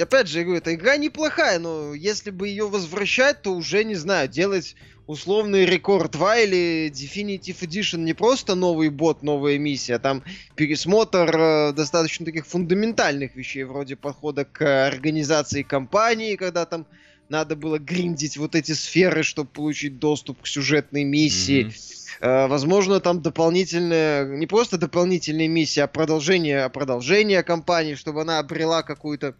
опять 0.00 0.28
же, 0.28 0.42
говорю, 0.42 0.58
эта 0.58 0.74
игра 0.74 0.96
неплохая, 0.96 1.58
но 1.58 1.94
если 1.94 2.30
бы 2.30 2.48
ее 2.48 2.68
возвращать, 2.68 3.42
то 3.42 3.54
уже, 3.54 3.84
не 3.84 3.94
знаю, 3.94 4.28
делать 4.28 4.74
условный 5.06 5.66
рекорд 5.66 6.12
2 6.12 6.38
или 6.38 6.90
Definitive 6.90 7.58
Edition 7.60 7.98
не 7.98 8.14
просто 8.14 8.54
новый 8.54 8.88
бот, 8.88 9.22
новая 9.22 9.58
миссия, 9.58 9.96
а 9.96 9.98
там 9.98 10.22
пересмотр 10.54 11.36
э, 11.36 11.72
достаточно 11.72 12.24
таких 12.24 12.46
фундаментальных 12.46 13.34
вещей, 13.34 13.64
вроде 13.64 13.96
подхода 13.96 14.44
к 14.44 14.86
организации 14.86 15.62
компании, 15.62 16.36
когда 16.36 16.64
там 16.66 16.86
надо 17.28 17.56
было 17.56 17.78
гриндить 17.78 18.36
вот 18.36 18.54
эти 18.54 18.72
сферы, 18.72 19.22
чтобы 19.22 19.50
получить 19.50 19.98
доступ 19.98 20.42
к 20.42 20.46
сюжетной 20.46 21.04
миссии. 21.04 21.66
Mm-hmm. 21.66 22.18
Э, 22.20 22.46
возможно, 22.46 23.00
там 23.00 23.22
дополнительная, 23.22 24.26
не 24.26 24.46
просто 24.46 24.78
дополнительная 24.78 25.48
миссия, 25.48 25.84
а 25.84 25.86
продолжение, 25.88 26.64
а 26.64 26.68
продолжение 26.68 27.42
кампании, 27.42 27.94
чтобы 27.94 28.22
она 28.22 28.38
обрела 28.38 28.82
какую-то 28.82 29.34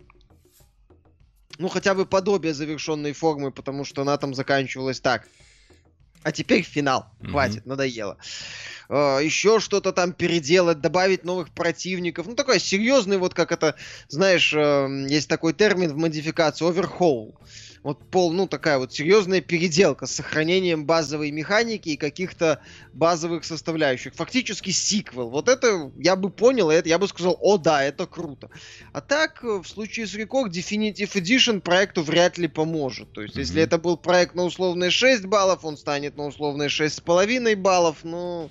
ну, 1.58 1.68
хотя 1.68 1.94
бы 1.94 2.06
подобие 2.06 2.54
завершенной 2.54 3.12
формы, 3.12 3.50
потому 3.52 3.84
что 3.84 4.02
она 4.02 4.16
там 4.16 4.34
заканчивалась 4.34 5.00
так. 5.00 5.28
А 6.22 6.32
теперь 6.32 6.62
финал. 6.62 7.06
Хватит, 7.22 7.64
mm-hmm. 7.64 7.68
надоело. 7.68 8.18
Uh, 8.92 9.24
еще 9.24 9.58
что-то 9.58 9.90
там 9.92 10.12
переделать, 10.12 10.82
добавить 10.82 11.24
новых 11.24 11.48
противников. 11.48 12.26
Ну, 12.26 12.34
такой 12.34 12.60
серьезный, 12.60 13.16
вот 13.16 13.32
как 13.32 13.50
это, 13.50 13.74
знаешь, 14.08 14.52
uh, 14.52 15.08
есть 15.08 15.30
такой 15.30 15.54
термин 15.54 15.94
в 15.94 15.96
модификации, 15.96 16.68
overhaul 16.68 17.32
вот 17.82 18.08
пол, 18.10 18.32
ну, 18.32 18.46
такая 18.46 18.78
вот 18.78 18.92
серьезная 18.92 19.40
переделка 19.40 20.06
с 20.06 20.12
сохранением 20.12 20.86
базовой 20.86 21.30
механики 21.30 21.90
и 21.90 21.96
каких-то 21.96 22.60
базовых 22.92 23.44
составляющих. 23.44 24.14
Фактически 24.14 24.70
сиквел. 24.70 25.30
Вот 25.30 25.48
это 25.48 25.90
я 25.98 26.14
бы 26.14 26.30
понял, 26.30 26.70
это 26.70 26.88
я 26.88 26.98
бы 26.98 27.08
сказал, 27.08 27.36
о 27.40 27.58
да, 27.58 27.82
это 27.82 28.06
круто. 28.06 28.50
А 28.92 29.00
так, 29.00 29.42
в 29.42 29.64
случае 29.64 30.06
с 30.06 30.14
Рекок, 30.14 30.48
Definitive 30.48 31.12
Edition 31.12 31.60
проекту 31.60 32.02
вряд 32.02 32.38
ли 32.38 32.46
поможет. 32.46 33.12
То 33.12 33.22
есть, 33.22 33.34
mm-hmm. 33.34 33.40
если 33.40 33.62
это 33.62 33.78
был 33.78 33.96
проект 33.96 34.34
на 34.34 34.44
условные 34.44 34.90
6 34.90 35.24
баллов, 35.26 35.64
он 35.64 35.76
станет 35.76 36.16
на 36.16 36.26
условные 36.26 36.68
6,5 36.68 37.56
баллов, 37.56 37.98
ну... 38.04 38.12
Но 38.12 38.50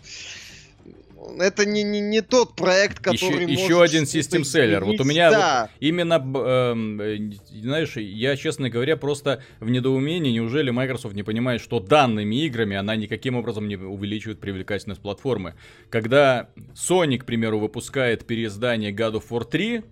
это 1.39 1.65
не, 1.65 1.83
не, 1.83 1.99
не 1.99 2.21
тот 2.21 2.55
проект, 2.55 2.99
который 2.99 3.43
еще, 3.43 3.63
еще 3.63 3.83
один 3.83 4.05
систем 4.05 4.43
селлер. 4.43 4.83
Вот 4.85 4.99
у 4.99 5.03
меня 5.03 5.31
да. 5.31 5.61
вот 5.61 5.71
именно, 5.79 6.15
э, 6.15 7.31
знаешь, 7.61 7.95
я, 7.97 8.35
честно 8.35 8.69
говоря, 8.69 8.97
просто 8.97 9.43
в 9.59 9.69
недоумении, 9.69 10.31
неужели 10.31 10.71
Microsoft 10.71 11.15
не 11.15 11.23
понимает, 11.23 11.61
что 11.61 11.79
данными 11.79 12.45
играми 12.45 12.75
она 12.75 12.95
никаким 12.95 13.35
образом 13.35 13.67
не 13.67 13.75
увеличивает 13.75 14.39
привлекательность 14.39 15.01
платформы. 15.01 15.55
Когда 15.89 16.49
Sony, 16.73 17.17
к 17.17 17.25
примеру, 17.25 17.59
выпускает 17.59 18.25
переиздание 18.25 18.91
God 18.91 19.13
of 19.13 19.23
War 19.29 19.45
3, 19.45 19.83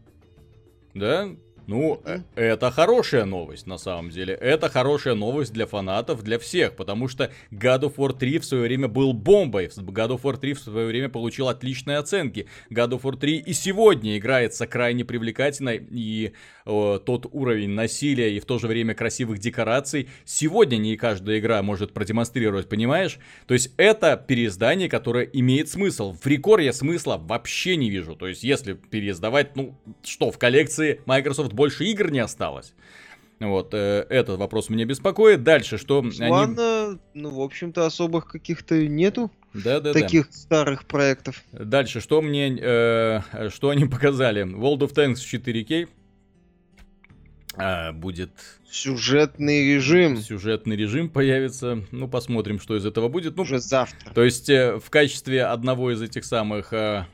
да, 0.93 1.29
ну, 1.69 2.01
mm-hmm. 2.03 2.23
это 2.35 2.71
хорошая 2.71 3.25
новость, 3.25 3.67
на 3.67 3.77
самом 3.77 4.09
деле. 4.09 4.33
Это 4.33 4.69
хорошая 4.69 5.13
новость 5.13 5.53
для 5.53 5.67
фанатов, 5.67 6.23
для 6.23 6.39
всех, 6.39 6.75
потому 6.75 7.07
что 7.07 7.31
God 7.51 7.81
of 7.81 7.95
War 7.97 8.17
3 8.17 8.39
в 8.39 8.45
свое 8.45 8.63
время 8.63 8.88
был 8.88 9.13
бомбой. 9.13 9.67
God 9.67 10.09
of 10.09 10.21
War 10.23 10.38
3 10.38 10.53
в 10.53 10.59
свое 10.59 10.88
время 10.88 11.09
получил 11.09 11.47
отличные 11.47 11.97
оценки. 11.97 12.47
God 12.71 12.93
of 12.93 13.01
War 13.03 13.15
3 13.15 13.38
и 13.38 13.53
сегодня 13.53 14.17
играется 14.17 14.65
крайне 14.65 15.05
привлекательно, 15.05 15.69
и 15.69 16.31
э, 16.65 16.99
тот 17.05 17.27
уровень 17.31 17.69
насилия 17.69 18.35
и 18.35 18.39
в 18.39 18.45
то 18.45 18.57
же 18.57 18.65
время 18.65 18.95
красивых 18.95 19.38
декораций 19.38 20.09
сегодня 20.25 20.77
не 20.77 20.97
каждая 20.97 21.38
игра 21.38 21.61
может 21.61 21.93
продемонстрировать, 21.93 22.67
понимаешь? 22.67 23.19
То 23.45 23.53
есть 23.53 23.71
это 23.77 24.17
переиздание, 24.17 24.89
которое 24.89 25.25
имеет 25.25 25.69
смысл. 25.69 26.15
В 26.19 26.25
Рекор 26.25 26.61
я 26.61 26.73
смысла 26.73 27.21
вообще 27.23 27.75
не 27.75 27.91
вижу. 27.91 28.15
То 28.15 28.27
есть 28.27 28.43
если 28.43 28.73
переиздавать, 28.73 29.55
ну, 29.55 29.77
что, 30.03 30.31
в 30.31 30.39
коллекции 30.39 31.01
Microsoft 31.05 31.53
больше 31.60 31.84
игр 31.84 32.10
не 32.10 32.20
осталось. 32.20 32.74
Вот, 33.42 33.74
э, 33.74 34.06
этот 34.10 34.39
вопрос 34.39 34.70
меня 34.70 34.86
беспокоит. 34.86 35.44
Дальше, 35.44 35.78
что 35.78 36.01
Ладно, 36.20 36.88
они... 36.88 37.00
ну, 37.13 37.30
в 37.32 37.42
общем-то, 37.42 37.86
особых 37.86 38.28
каких-то 38.28 38.88
нету. 38.88 39.30
Да, 39.54 39.82
да, 39.82 39.92
таких 39.92 40.28
да. 40.28 40.32
старых 40.32 40.86
проектов. 40.86 41.44
Дальше, 41.51 42.00
что 42.00 42.22
мне, 42.22 42.58
э, 42.58 43.50
что 43.50 43.70
они 43.70 43.86
показали? 43.94 44.44
World 44.44 44.80
of 44.80 44.94
Tanks 44.94 45.16
4K 45.16 45.89
а, 47.56 47.92
будет 47.92 48.32
сюжетный 48.70 49.74
режим. 49.74 50.18
Сюжетный 50.18 50.78
режим 50.78 51.10
появится. 51.10 51.84
Ну, 51.92 52.08
посмотрим, 52.08 52.60
что 52.60 52.78
из 52.78 52.86
этого 52.86 53.10
будет. 53.10 53.36
Ну, 53.36 53.44
Уже 53.44 53.60
завтра. 53.60 54.13
То 54.13 54.24
есть, 54.24 54.50
э, 54.50 54.80
в 54.80 54.89
качестве 54.89 55.44
одного 55.44 55.92
из 55.92 56.01
этих 56.01 56.24
самых 56.24 56.72
э, 56.72 57.06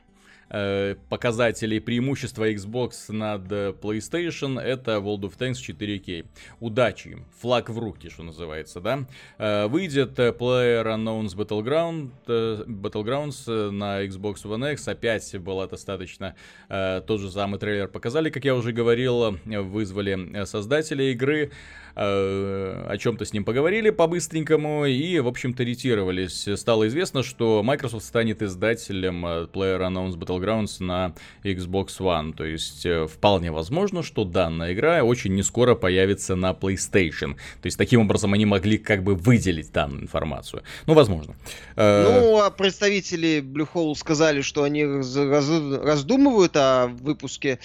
э, 0.50 0.96
показателей 1.10 1.80
преимущества 1.80 2.50
Xbox 2.52 3.12
над 3.12 3.52
э, 3.52 3.74
PlayStation 3.82 4.60
это 4.60 4.94
World 4.98 5.22
of 5.22 5.38
Tanks 5.38 5.58
4K. 5.68 6.26
Удачи 6.60 7.10
им, 7.10 7.26
флаг 7.40 7.70
в 7.70 7.80
руки, 7.80 8.10
что 8.10 8.24
называется, 8.24 8.82
да. 8.82 9.06
Э, 9.38 9.68
выйдет 9.68 10.18
э, 10.20 10.30
Player 10.30 10.86
Unknown's 10.86 11.36
Battleground, 11.36 12.12
Battlegrounds 12.28 13.72
на 13.72 14.04
Xbox 14.06 14.44
One 14.44 14.74
X, 14.74 14.88
опять 14.88 15.36
была 15.40 15.68
достаточно 15.68 16.36
тот 16.68 17.20
же 17.20 17.32
самый 17.32 17.60
трейлер 17.60 17.88
показали, 17.88 18.30
как 18.30 18.46
я 18.46 18.56
уже 18.56 18.72
говорил, 18.72 19.38
вызвали 19.46 20.46
создателя 20.46 21.12
игры, 21.12 21.52
о 21.96 22.98
чем-то 22.98 23.26
с 23.26 23.34
ним 23.34 23.46
поговорили 23.46 23.90
по-быстренькому 23.90 24.86
и, 24.86 25.20
в 25.20 25.28
общем-то, 25.28 25.64
ретировались. 25.64 26.48
Стало 26.56 26.88
известно, 26.88 27.24
что 27.24 27.64
Microsoft 27.64 28.06
станет 28.06 28.42
издателем 28.42 29.26
PlayerUnknown's 29.26 30.18
Battlegrounds 30.18 30.35
на 30.80 31.14
Xbox 31.44 31.88
One. 32.00 32.34
То 32.34 32.44
есть, 32.44 32.86
э, 32.86 33.08
вполне 33.08 33.52
возможно, 33.52 34.04
что 34.04 34.24
данная 34.24 34.74
игра 34.74 35.04
очень 35.04 35.34
не 35.34 35.44
скоро 35.44 35.76
появится 35.76 36.36
на 36.36 36.52
PlayStation. 36.52 37.36
То 37.62 37.66
есть, 37.66 37.78
таким 37.78 38.02
образом, 38.02 38.34
они 38.34 38.46
могли 38.46 38.78
как 38.78 39.04
бы 39.04 39.16
выделить 39.16 39.72
данную 39.72 40.04
информацию. 40.04 40.64
Ну, 40.88 40.94
возможно. 40.94 41.36
Ну, 41.76 42.42
а 42.42 42.50
представители 42.52 43.40
Blue 43.42 43.68
Hole 43.74 43.96
сказали, 43.96 44.42
что 44.42 44.64
они 44.64 44.84
раздумывают 44.86 46.56
о 46.56 46.88
выпуске 46.88 47.60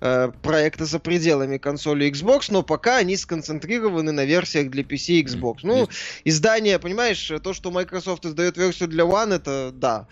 проекта 0.00 0.84
за 0.84 0.98
пределами 0.98 1.58
консоли 1.58 2.10
Xbox, 2.10 2.46
но 2.50 2.62
пока 2.62 2.98
они 2.98 3.16
сконцентрированы 3.16 4.12
на 4.12 4.24
версиях 4.24 4.70
для 4.70 4.82
PC 4.82 5.14
и 5.14 5.24
Xbox. 5.24 5.58
Ну, 5.62 5.88
издание, 6.24 6.78
понимаешь, 6.78 7.32
то, 7.42 7.52
что 7.52 7.70
Microsoft 7.70 8.26
издает 8.26 8.56
версию 8.56 8.88
для 8.88 9.04
One, 9.04 9.34
это 9.34 9.72
да, 9.72 10.06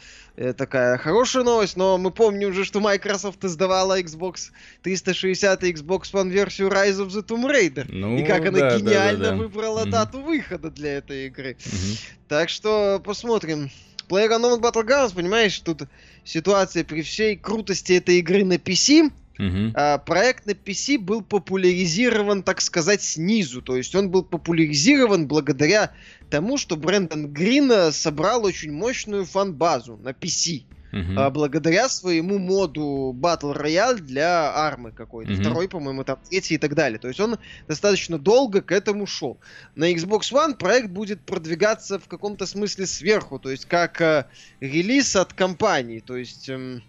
такая 0.56 0.98
хорошая 0.98 1.44
новость, 1.44 1.76
но 1.76 1.98
мы 1.98 2.10
помним 2.10 2.50
уже, 2.50 2.64
что 2.64 2.80
Microsoft 2.80 3.44
издавала 3.44 4.00
Xbox 4.00 4.50
360 4.82 5.64
и 5.64 5.72
Xbox 5.72 6.12
One 6.12 6.30
версию 6.30 6.68
Rise 6.68 7.06
of 7.06 7.08
the 7.08 7.22
Tomb 7.22 7.50
Raider. 7.50 7.86
Ну, 7.88 8.16
и 8.16 8.24
как 8.24 8.46
она 8.46 8.58
да, 8.58 8.78
гениально 8.78 9.18
да, 9.18 9.30
да, 9.30 9.30
да. 9.30 9.36
выбрала 9.36 9.84
mm-hmm. 9.84 9.90
дату 9.90 10.20
выхода 10.20 10.70
для 10.70 10.94
этой 10.94 11.26
игры. 11.26 11.56
Mm-hmm. 11.58 12.00
Так 12.28 12.48
что 12.48 13.00
посмотрим. 13.04 13.70
PlayerUnknown's 14.08 14.60
Battlegrounds, 14.60 15.14
понимаешь, 15.14 15.58
тут 15.60 15.82
ситуация 16.24 16.84
при 16.84 17.02
всей 17.02 17.36
крутости 17.36 17.94
этой 17.94 18.18
игры 18.18 18.44
на 18.44 18.54
PC, 18.54 19.10
Угу. 19.38 19.72
А, 19.74 19.98
проект 19.98 20.46
на 20.46 20.50
PC 20.50 20.98
был 20.98 21.22
популяризирован, 21.22 22.42
так 22.42 22.60
сказать, 22.60 23.02
снизу. 23.02 23.62
То 23.62 23.76
есть 23.76 23.94
он 23.94 24.10
был 24.10 24.22
популяризирован 24.22 25.26
благодаря 25.26 25.92
тому, 26.32 26.56
что 26.56 26.76
Брэндон 26.76 27.30
Грин 27.30 27.70
э, 27.70 27.92
собрал 27.92 28.46
очень 28.46 28.72
мощную 28.72 29.26
фан-базу 29.26 29.98
на 29.98 30.12
PC. 30.12 30.64
Uh-huh. 30.90 31.14
А, 31.18 31.28
благодаря 31.28 31.90
своему 31.90 32.38
моду 32.38 33.14
Battle 33.14 33.54
Royale 33.54 33.98
для 33.98 34.50
армы 34.54 34.92
какой-то. 34.92 35.32
Uh-huh. 35.32 35.40
Второй, 35.40 35.68
по-моему, 35.68 36.04
там 36.04 36.18
третий 36.30 36.54
и 36.54 36.58
так 36.58 36.74
далее. 36.74 36.98
То 36.98 37.08
есть 37.08 37.20
он 37.20 37.36
достаточно 37.68 38.18
долго 38.18 38.62
к 38.62 38.72
этому 38.72 39.06
шел. 39.06 39.38
На 39.74 39.92
Xbox 39.92 40.32
One 40.32 40.56
проект 40.56 40.88
будет 40.88 41.20
продвигаться 41.20 41.98
в 41.98 42.08
каком-то 42.08 42.46
смысле 42.46 42.86
сверху. 42.86 43.38
То 43.38 43.50
есть 43.50 43.66
как 43.66 44.00
э, 44.00 44.24
релиз 44.60 45.14
от 45.16 45.34
компании. 45.34 46.00
То 46.00 46.16
есть... 46.16 46.48
Эм, 46.48 46.82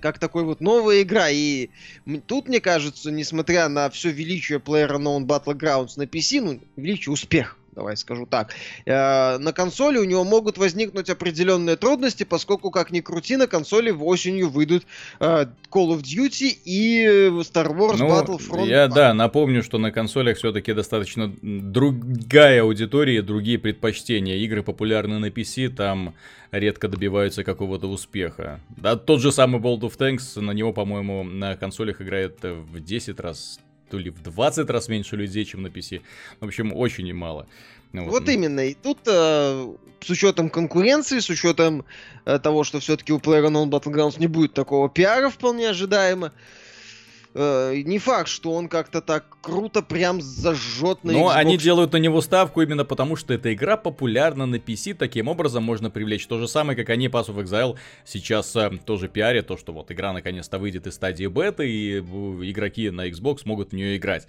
как 0.00 0.18
такой 0.18 0.44
вот 0.44 0.62
новая 0.62 1.02
игра. 1.02 1.28
И 1.28 1.68
тут, 2.26 2.48
мне 2.48 2.60
кажется, 2.60 3.10
несмотря 3.10 3.68
на 3.68 3.90
все 3.90 4.10
величие 4.10 4.58
PlayerUnknown 4.58 5.26
Battlegrounds 5.26 5.92
на 5.96 6.04
PC, 6.04 6.40
ну, 6.40 6.60
величие 6.76 7.12
успех, 7.12 7.58
давай 7.80 7.96
скажу 7.96 8.26
так. 8.26 8.52
Э, 8.84 9.38
на 9.38 9.52
консоли 9.52 9.98
у 9.98 10.04
него 10.04 10.22
могут 10.24 10.58
возникнуть 10.58 11.08
определенные 11.08 11.76
трудности, 11.76 12.24
поскольку, 12.24 12.70
как 12.70 12.90
ни 12.90 13.00
крути, 13.00 13.36
на 13.36 13.46
консоли 13.46 13.90
в 13.90 14.04
осенью 14.04 14.50
выйдут 14.50 14.84
э, 15.18 15.46
Call 15.70 15.96
of 15.96 16.02
Duty 16.02 16.58
и 16.64 17.06
Star 17.40 17.74
Wars 17.74 17.96
ну, 17.98 18.08
Battlefront. 18.08 18.66
Я, 18.66 18.86
2. 18.86 18.96
да, 18.96 19.14
напомню, 19.14 19.62
что 19.62 19.78
на 19.78 19.90
консолях 19.90 20.36
все-таки 20.36 20.74
достаточно 20.74 21.32
другая 21.42 22.62
аудитория, 22.62 23.22
другие 23.22 23.58
предпочтения. 23.58 24.36
Игры 24.36 24.62
популярны 24.62 25.18
на 25.18 25.30
PC, 25.30 25.70
там 25.70 26.14
редко 26.50 26.88
добиваются 26.88 27.44
какого-то 27.44 27.86
успеха. 27.86 28.60
Да, 28.76 28.96
тот 28.96 29.20
же 29.20 29.32
самый 29.32 29.60
World 29.60 29.80
of 29.80 29.96
Tanks, 29.96 30.38
на 30.38 30.50
него, 30.50 30.74
по-моему, 30.74 31.22
на 31.24 31.56
консолях 31.56 32.02
играет 32.02 32.40
в 32.42 32.80
10 32.80 33.20
раз 33.20 33.58
то 33.90 33.98
ли 33.98 34.10
в 34.10 34.22
20 34.22 34.70
раз 34.70 34.88
меньше 34.88 35.16
людей, 35.16 35.44
чем 35.44 35.62
на 35.62 35.68
PC. 35.68 36.02
В 36.40 36.46
общем, 36.46 36.72
очень 36.72 37.06
немало. 37.06 37.46
Ну, 37.92 38.04
вот, 38.04 38.20
вот 38.20 38.28
именно. 38.28 38.60
И 38.60 38.74
тут 38.74 38.98
э, 39.06 39.74
с 40.00 40.10
учетом 40.10 40.48
конкуренции, 40.48 41.18
с 41.18 41.28
учетом 41.28 41.84
э, 42.24 42.38
того, 42.38 42.64
что 42.64 42.78
все-таки 42.78 43.12
у 43.12 43.18
PlayerUnknown 43.18 43.68
Battlegrounds 43.68 44.20
не 44.20 44.28
будет 44.28 44.54
такого 44.54 44.88
пиара 44.88 45.28
вполне 45.28 45.68
ожидаемо, 45.68 46.32
не 47.34 47.98
факт, 47.98 48.28
что 48.28 48.52
он 48.52 48.68
как-то 48.68 49.00
так 49.00 49.24
круто 49.40 49.82
прям 49.82 50.20
зажжет 50.20 51.04
на 51.04 51.12
Но 51.12 51.30
Xbox. 51.30 51.34
они 51.34 51.56
делают 51.58 51.92
на 51.92 51.98
него 51.98 52.20
ставку 52.20 52.60
именно 52.60 52.84
потому, 52.84 53.16
что 53.16 53.32
эта 53.32 53.54
игра 53.54 53.76
популярна 53.76 54.46
на 54.46 54.56
PC, 54.56 54.94
таким 54.94 55.28
образом 55.28 55.62
можно 55.62 55.90
привлечь. 55.90 56.26
То 56.26 56.38
же 56.38 56.48
самое, 56.48 56.76
как 56.76 56.90
они 56.90 57.06
Pass 57.06 57.26
of 57.26 57.42
Exile 57.42 57.76
сейчас 58.04 58.56
э, 58.56 58.70
тоже 58.84 59.08
пиарят, 59.08 59.46
то, 59.46 59.56
что 59.56 59.72
вот 59.72 59.92
игра 59.92 60.12
наконец-то 60.12 60.58
выйдет 60.58 60.86
из 60.86 60.94
стадии 60.94 61.26
бета, 61.26 61.62
и 61.62 62.00
э, 62.00 62.00
игроки 62.00 62.90
на 62.90 63.08
Xbox 63.08 63.42
могут 63.44 63.70
в 63.70 63.74
нее 63.74 63.96
играть. 63.96 64.26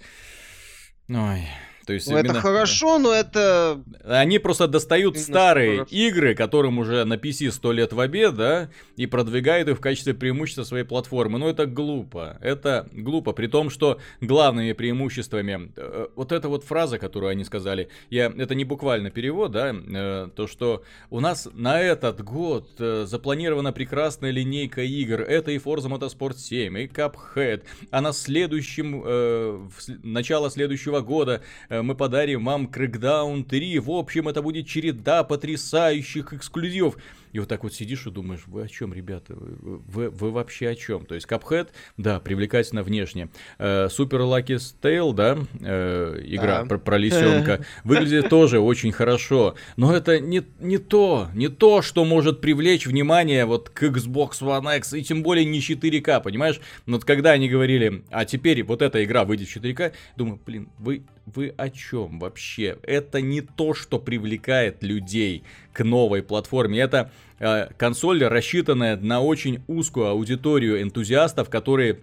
Ой... 1.08 1.48
То 1.86 1.92
есть 1.92 2.08
ну, 2.08 2.18
именно... 2.18 2.32
это 2.32 2.40
хорошо, 2.40 2.98
но 2.98 3.12
это... 3.12 3.82
Они 4.04 4.38
просто 4.38 4.68
достают 4.68 5.14
именно 5.14 5.26
старые 5.26 5.76
хорошо. 5.78 5.96
игры, 5.96 6.34
которым 6.34 6.78
уже 6.78 7.04
на 7.04 7.14
PC 7.14 7.50
сто 7.50 7.72
лет 7.72 7.92
в 7.92 8.00
обед, 8.00 8.34
да, 8.36 8.70
и 8.96 9.06
продвигают 9.06 9.68
их 9.68 9.78
в 9.78 9.80
качестве 9.80 10.14
преимущества 10.14 10.64
своей 10.64 10.84
платформы. 10.84 11.38
Но 11.38 11.48
это 11.48 11.66
глупо. 11.66 12.38
Это 12.40 12.88
глупо. 12.92 13.32
При 13.32 13.46
том, 13.46 13.70
что 13.70 13.98
главными 14.20 14.72
преимуществами... 14.72 15.72
Э, 15.76 16.06
вот 16.14 16.32
эта 16.32 16.48
вот 16.48 16.64
фраза, 16.64 16.98
которую 16.98 17.30
они 17.30 17.44
сказали, 17.44 17.88
я, 18.10 18.26
это 18.26 18.54
не 18.54 18.64
буквально 18.64 19.10
перевод, 19.10 19.52
да, 19.52 19.74
э, 19.74 20.28
то, 20.34 20.46
что 20.46 20.84
у 21.10 21.20
нас 21.20 21.48
на 21.52 21.80
этот 21.80 22.22
год 22.22 22.70
э, 22.78 23.04
запланирована 23.06 23.72
прекрасная 23.72 24.30
линейка 24.30 24.82
игр. 24.82 25.20
Это 25.20 25.50
и 25.50 25.58
Forza 25.58 25.88
Motorsport 25.88 26.36
7, 26.36 26.78
и 26.78 26.86
Cuphead. 26.86 27.64
А 27.90 28.00
на 28.00 28.12
следующем... 28.12 29.02
Э, 29.04 29.42
в 29.52 30.04
начало 30.04 30.50
следующего 30.50 31.00
года 31.00 31.42
мы 31.80 31.94
подарим 31.94 32.44
вам 32.44 32.66
Crackdown 32.66 33.44
3. 33.44 33.78
В 33.78 33.90
общем, 33.92 34.28
это 34.28 34.42
будет 34.42 34.66
череда 34.66 35.24
потрясающих 35.24 36.34
эксклюзивов. 36.34 36.98
И 37.32 37.38
вот 37.38 37.48
так 37.48 37.62
вот 37.64 37.74
сидишь 37.74 38.06
и 38.06 38.10
думаешь, 38.10 38.42
вы 38.46 38.62
о 38.62 38.68
чем, 38.68 38.92
ребята? 38.92 39.34
Вы, 39.34 39.78
вы, 39.78 40.10
вы 40.10 40.30
вообще 40.30 40.68
о 40.68 40.74
чем? 40.74 41.06
То 41.06 41.14
есть 41.14 41.26
Cuphead, 41.26 41.68
да, 41.96 42.20
привлекательно 42.20 42.82
внешне. 42.82 43.30
Э, 43.58 43.86
Super 43.86 44.20
Lucky 44.20 44.58
Tale, 44.82 45.14
да, 45.14 45.38
э, 45.60 46.20
игра 46.24 46.62
да. 46.62 46.66
про, 46.66 46.78
про 46.78 46.98
лисенка, 46.98 47.64
выглядит 47.84 48.28
тоже 48.28 48.60
очень 48.60 48.92
хорошо. 48.92 49.54
Но 49.76 49.94
это 49.96 50.20
не, 50.20 50.42
не 50.60 50.78
то, 50.78 51.28
не 51.34 51.48
то, 51.48 51.80
что 51.80 52.04
может 52.04 52.40
привлечь 52.40 52.86
внимание 52.86 53.46
вот 53.46 53.70
к 53.70 53.82
Xbox 53.82 54.42
One 54.42 54.76
X, 54.76 54.92
и 54.92 55.02
тем 55.02 55.22
более 55.22 55.46
не 55.46 55.60
4К, 55.60 56.22
понимаешь? 56.22 56.60
Но 56.84 56.96
вот 56.96 57.04
когда 57.06 57.32
они 57.32 57.48
говорили, 57.48 58.04
а 58.10 58.26
теперь 58.26 58.62
вот 58.62 58.82
эта 58.82 59.02
игра 59.02 59.24
выйдет 59.24 59.48
в 59.48 59.56
4К, 59.56 59.92
думаю, 60.16 60.38
блин, 60.44 60.68
вы, 60.78 61.04
вы 61.24 61.54
о 61.56 61.70
чем 61.70 62.18
вообще? 62.18 62.76
Это 62.82 63.20
не 63.22 63.40
то, 63.40 63.72
что 63.72 63.98
привлекает 63.98 64.82
людей 64.82 65.44
к 65.72 65.84
новой 65.84 66.22
платформе. 66.22 66.78
Это 66.80 67.10
э, 67.38 67.68
консоль, 67.76 68.24
рассчитанная 68.24 68.96
на 68.96 69.20
очень 69.20 69.62
узкую 69.66 70.08
аудиторию 70.08 70.82
энтузиастов, 70.82 71.48
которые 71.48 72.00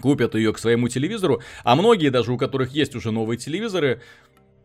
купят 0.00 0.34
ее 0.34 0.52
к 0.52 0.58
своему 0.58 0.88
телевизору, 0.88 1.42
а 1.64 1.74
многие 1.74 2.10
даже, 2.10 2.32
у 2.32 2.38
которых 2.38 2.70
есть 2.70 2.94
уже 2.94 3.10
новые 3.10 3.38
телевизоры, 3.38 4.00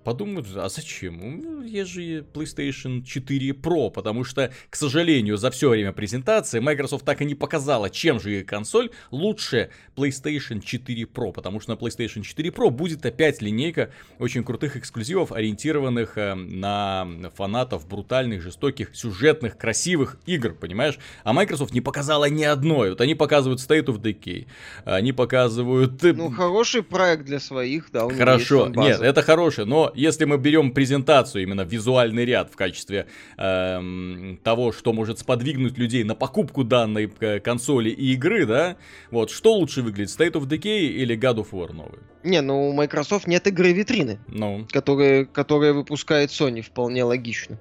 подумают, 0.04 0.48
а 0.56 0.70
зачем? 0.70 1.64
Есть 1.64 1.92
же 1.92 2.26
PlayStation 2.34 3.04
4 3.04 3.52
Pro, 3.52 3.90
потому 3.90 4.24
что, 4.24 4.52
к 4.70 4.76
сожалению, 4.76 5.38
за 5.38 5.50
все 5.52 5.70
время 5.70 5.94
презентации 5.94 6.60
Microsoft 6.60 7.06
так 7.06 7.22
и 7.22 7.26
не 7.26 7.36
показала, 7.36 7.90
чем 7.90 8.20
же 8.20 8.32
ее 8.32 8.44
консоль 8.44 8.92
лучше 9.12 9.70
PlayStation 9.96 10.62
4 10.62 11.04
Pro, 11.04 11.32
потому 11.32 11.60
что 11.60 11.72
на 11.72 11.78
PlayStation 11.78 12.22
4 12.22 12.50
Pro 12.50 12.70
будет 12.70 13.06
опять 13.06 13.42
линейка 13.42 13.92
очень 14.20 14.44
крутых 14.44 14.76
эксклюзивов, 14.78 15.32
ориентированных 15.32 16.18
э, 16.18 16.36
на 16.36 17.08
фанатов 17.36 17.88
брутальных, 17.88 18.42
жестоких, 18.42 18.96
сюжетных, 18.96 19.58
красивых 19.58 20.18
игр, 20.26 20.54
понимаешь? 20.54 21.00
А 21.24 21.34
Microsoft 21.34 21.74
не 21.74 21.82
показала 21.82 22.26
ни 22.30 22.44
одной. 22.44 22.92
Вот 22.92 23.02
они 23.02 23.16
показывают 23.16 23.60
State 23.62 23.86
of 23.86 24.02
Decay, 24.02 24.48
они 24.86 25.14
показывают... 25.14 26.04
Э, 26.04 26.14
ну, 26.14 26.30
хороший 26.30 26.84
проект 26.84 27.26
для 27.26 27.40
своих, 27.40 27.90
да. 27.92 28.10
Хорошо, 28.10 28.68
нет, 28.68 29.02
это 29.02 29.22
хороший, 29.22 29.66
но 29.66 29.93
если 29.96 30.26
мы 30.26 30.38
берем 30.38 30.72
презентацию, 30.72 31.44
именно 31.44 31.62
визуальный 31.62 32.26
ряд 32.26 32.52
в 32.52 32.56
качестве 32.56 33.08
эм, 33.38 34.40
того, 34.44 34.72
что 34.72 34.94
может 34.94 35.20
сподвигнуть 35.20 35.78
людей 35.78 36.04
на 36.04 36.16
покупку 36.16 36.64
данной 36.64 37.12
э, 37.20 37.40
консоли 37.40 37.90
и 37.90 38.14
игры, 38.14 38.46
да, 38.46 38.78
вот, 39.12 39.32
что 39.32 39.54
лучше 39.54 39.82
выглядит, 39.82 40.10
State 40.10 40.34
of 40.34 40.48
Decay 40.48 40.88
или 40.88 41.18
God 41.18 41.38
of 41.38 41.52
War 41.52 41.74
новый? 41.74 42.00
Не, 42.24 42.42
ну 42.42 42.70
у 42.70 42.74
Microsoft 42.74 43.28
нет 43.28 43.48
игры 43.48 43.74
витрины, 43.74 44.20
ну. 44.28 44.66
которые, 44.72 45.26
которые 45.26 45.74
выпускает 45.74 46.30
Sony, 46.30 46.62
вполне 46.62 47.04
логично. 47.04 47.60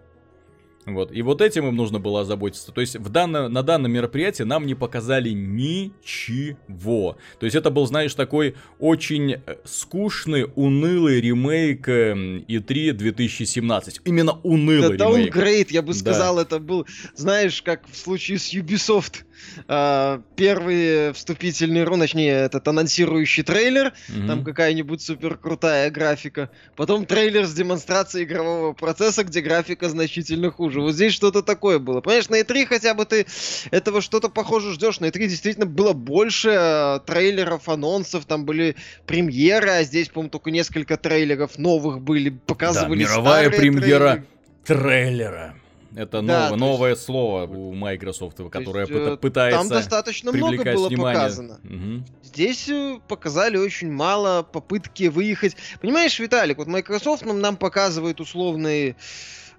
Вот. 0.86 1.12
И 1.12 1.22
вот 1.22 1.40
этим 1.40 1.68
им 1.68 1.76
нужно 1.76 2.00
было 2.00 2.22
озаботиться. 2.22 2.72
То 2.72 2.80
есть 2.80 2.96
в 2.96 3.08
данно, 3.08 3.48
на 3.48 3.62
данном 3.62 3.92
мероприятии 3.92 4.42
нам 4.42 4.66
не 4.66 4.74
показали 4.74 5.30
ничего. 5.30 7.16
То 7.38 7.46
есть 7.46 7.54
это 7.54 7.70
был, 7.70 7.86
знаешь, 7.86 8.14
такой 8.14 8.56
очень 8.78 9.32
э, 9.32 9.56
скучный, 9.64 10.46
унылый 10.56 11.20
ремейк 11.20 11.88
E3 11.88 12.92
2017. 12.92 14.00
Именно 14.04 14.32
унылый 14.42 14.96
да, 14.96 15.06
ремейк. 15.06 15.36
Downgrade, 15.36 15.68
я 15.70 15.82
бы 15.82 15.94
сказал, 15.94 16.36
да. 16.36 16.42
это 16.42 16.58
был, 16.58 16.86
знаешь, 17.14 17.62
как 17.62 17.88
в 17.88 17.96
случае 17.96 18.38
с 18.38 18.52
Ubisoft 18.52 19.24
первый 19.66 21.12
вступительный 21.12 21.84
ролик, 21.84 22.02
точнее, 22.02 22.32
этот 22.32 22.66
анонсирующий 22.66 23.42
трейлер, 23.42 23.92
mm-hmm. 24.08 24.26
там 24.26 24.44
какая-нибудь 24.44 25.02
супер 25.02 25.36
крутая 25.36 25.90
графика, 25.90 26.50
потом 26.76 27.06
трейлер 27.06 27.46
с 27.46 27.52
демонстрацией 27.52 28.24
игрового 28.24 28.72
процесса, 28.72 29.24
где 29.24 29.40
графика 29.40 29.88
значительно 29.88 30.50
хуже. 30.50 30.80
Вот 30.80 30.94
здесь 30.94 31.12
что-то 31.12 31.42
такое 31.42 31.78
было. 31.78 32.00
Понимаешь, 32.00 32.28
на 32.28 32.40
E3 32.40 32.66
хотя 32.66 32.94
бы 32.94 33.04
ты 33.04 33.26
этого 33.70 34.00
что-то 34.00 34.28
похоже 34.28 34.72
ждешь. 34.72 35.00
На 35.00 35.06
E3 35.06 35.28
действительно 35.28 35.66
было 35.66 35.92
больше 35.92 36.50
э, 36.50 37.00
трейлеров, 37.06 37.68
анонсов, 37.68 38.24
там 38.24 38.44
были 38.44 38.76
премьеры, 39.06 39.70
а 39.70 39.82
здесь, 39.84 40.08
по-моему, 40.08 40.30
только 40.30 40.50
несколько 40.50 40.96
трейлеров 40.96 41.58
новых 41.58 42.00
были, 42.00 42.30
показывали 42.30 43.04
да, 43.04 43.10
мировая 43.10 43.50
премьера 43.50 44.24
трейлеры. 44.64 45.12
трейлера. 45.14 45.61
Это 45.94 46.22
да, 46.22 46.50
новое, 46.50 46.58
новое 46.58 46.90
есть... 46.90 47.02
слово 47.02 47.46
у 47.46 47.72
Microsoft, 47.74 48.38
которое 48.50 48.86
есть, 48.86 48.92
э, 48.92 49.16
пытается 49.16 49.58
Там 49.58 49.68
достаточно 49.68 50.32
много 50.32 50.64
было 50.64 50.88
внимание. 50.88 51.20
показано. 51.20 51.60
Угу. 51.64 52.04
Здесь 52.22 52.68
э, 52.68 52.98
показали 53.08 53.56
очень 53.56 53.90
мало 53.90 54.42
попытки 54.42 55.08
выехать. 55.08 55.56
Понимаешь, 55.80 56.18
Виталик, 56.18 56.58
вот 56.58 56.68
Microsoft 56.68 57.24
нам, 57.24 57.40
нам 57.40 57.56
показывает 57.56 58.20
условные 58.20 58.96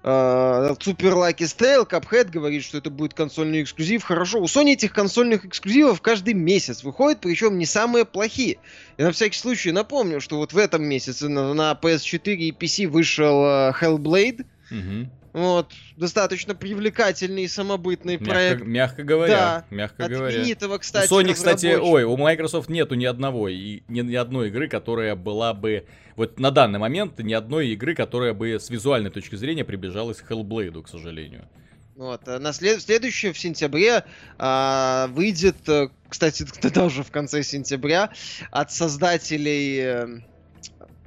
Super 0.04 1.14
Lucky 1.14 1.46
Tale, 1.46 1.88
Cuphead 1.88 2.30
говорит, 2.30 2.62
что 2.62 2.76
это 2.76 2.90
будет 2.90 3.14
консольный 3.14 3.62
эксклюзив. 3.62 4.04
Хорошо, 4.04 4.38
у 4.38 4.44
Sony 4.44 4.72
этих 4.74 4.92
консольных 4.92 5.46
эксклюзивов 5.46 6.02
каждый 6.02 6.34
месяц 6.34 6.84
выходит, 6.84 7.20
причем 7.20 7.56
не 7.56 7.64
самые 7.64 8.04
плохие. 8.04 8.58
И 8.98 9.02
на 9.02 9.12
всякий 9.12 9.38
случай 9.38 9.72
напомню, 9.72 10.20
что 10.20 10.36
вот 10.36 10.52
в 10.52 10.58
этом 10.58 10.84
месяце 10.84 11.28
на, 11.28 11.54
на 11.54 11.72
PS4 11.72 12.34
и 12.34 12.50
PC 12.50 12.86
вышел 12.86 13.44
uh, 13.44 13.72
Hellblade. 13.80 14.44
Угу. 14.70 15.10
Вот, 15.34 15.72
достаточно 15.96 16.54
привлекательный 16.54 17.42
и 17.42 17.48
самобытный 17.48 18.18
мягко, 18.18 18.30
проект. 18.30 18.64
Мягко 18.64 19.02
говоря, 19.02 19.34
да, 19.34 19.64
мягко 19.68 20.04
от 20.04 20.12
говоря. 20.12 20.38
Именитого, 20.38 20.78
кстати, 20.78 21.12
у 21.12 21.20
Sony, 21.20 21.34
кстати, 21.34 21.74
ой, 21.74 22.04
у 22.04 22.16
Microsoft 22.16 22.68
нету 22.68 22.94
ни 22.94 23.04
одного, 23.04 23.48
и 23.48 23.82
ни, 23.88 24.02
ни 24.02 24.14
одной 24.14 24.46
игры, 24.48 24.68
которая 24.68 25.16
была 25.16 25.52
бы, 25.52 25.86
вот 26.14 26.38
на 26.38 26.52
данный 26.52 26.78
момент, 26.78 27.18
ни 27.18 27.32
одной 27.32 27.70
игры, 27.70 27.96
которая 27.96 28.32
бы 28.32 28.60
с 28.60 28.70
визуальной 28.70 29.10
точки 29.10 29.34
зрения 29.34 29.64
приближалась 29.64 30.18
к 30.18 30.30
Hellblade, 30.30 30.80
к 30.84 30.88
сожалению. 30.88 31.48
Вот, 31.96 32.28
а 32.28 32.38
на 32.38 32.52
след... 32.52 32.80
следующее 32.80 33.32
в 33.32 33.38
сентябре 33.38 34.04
а, 34.38 35.08
выйдет, 35.08 35.68
э, 35.68 35.88
кстати, 36.08 36.44
тоже 36.72 37.02
в 37.02 37.10
конце 37.10 37.42
сентября, 37.42 38.10
от 38.52 38.70
создателей 38.70 39.78
э, 39.80 40.06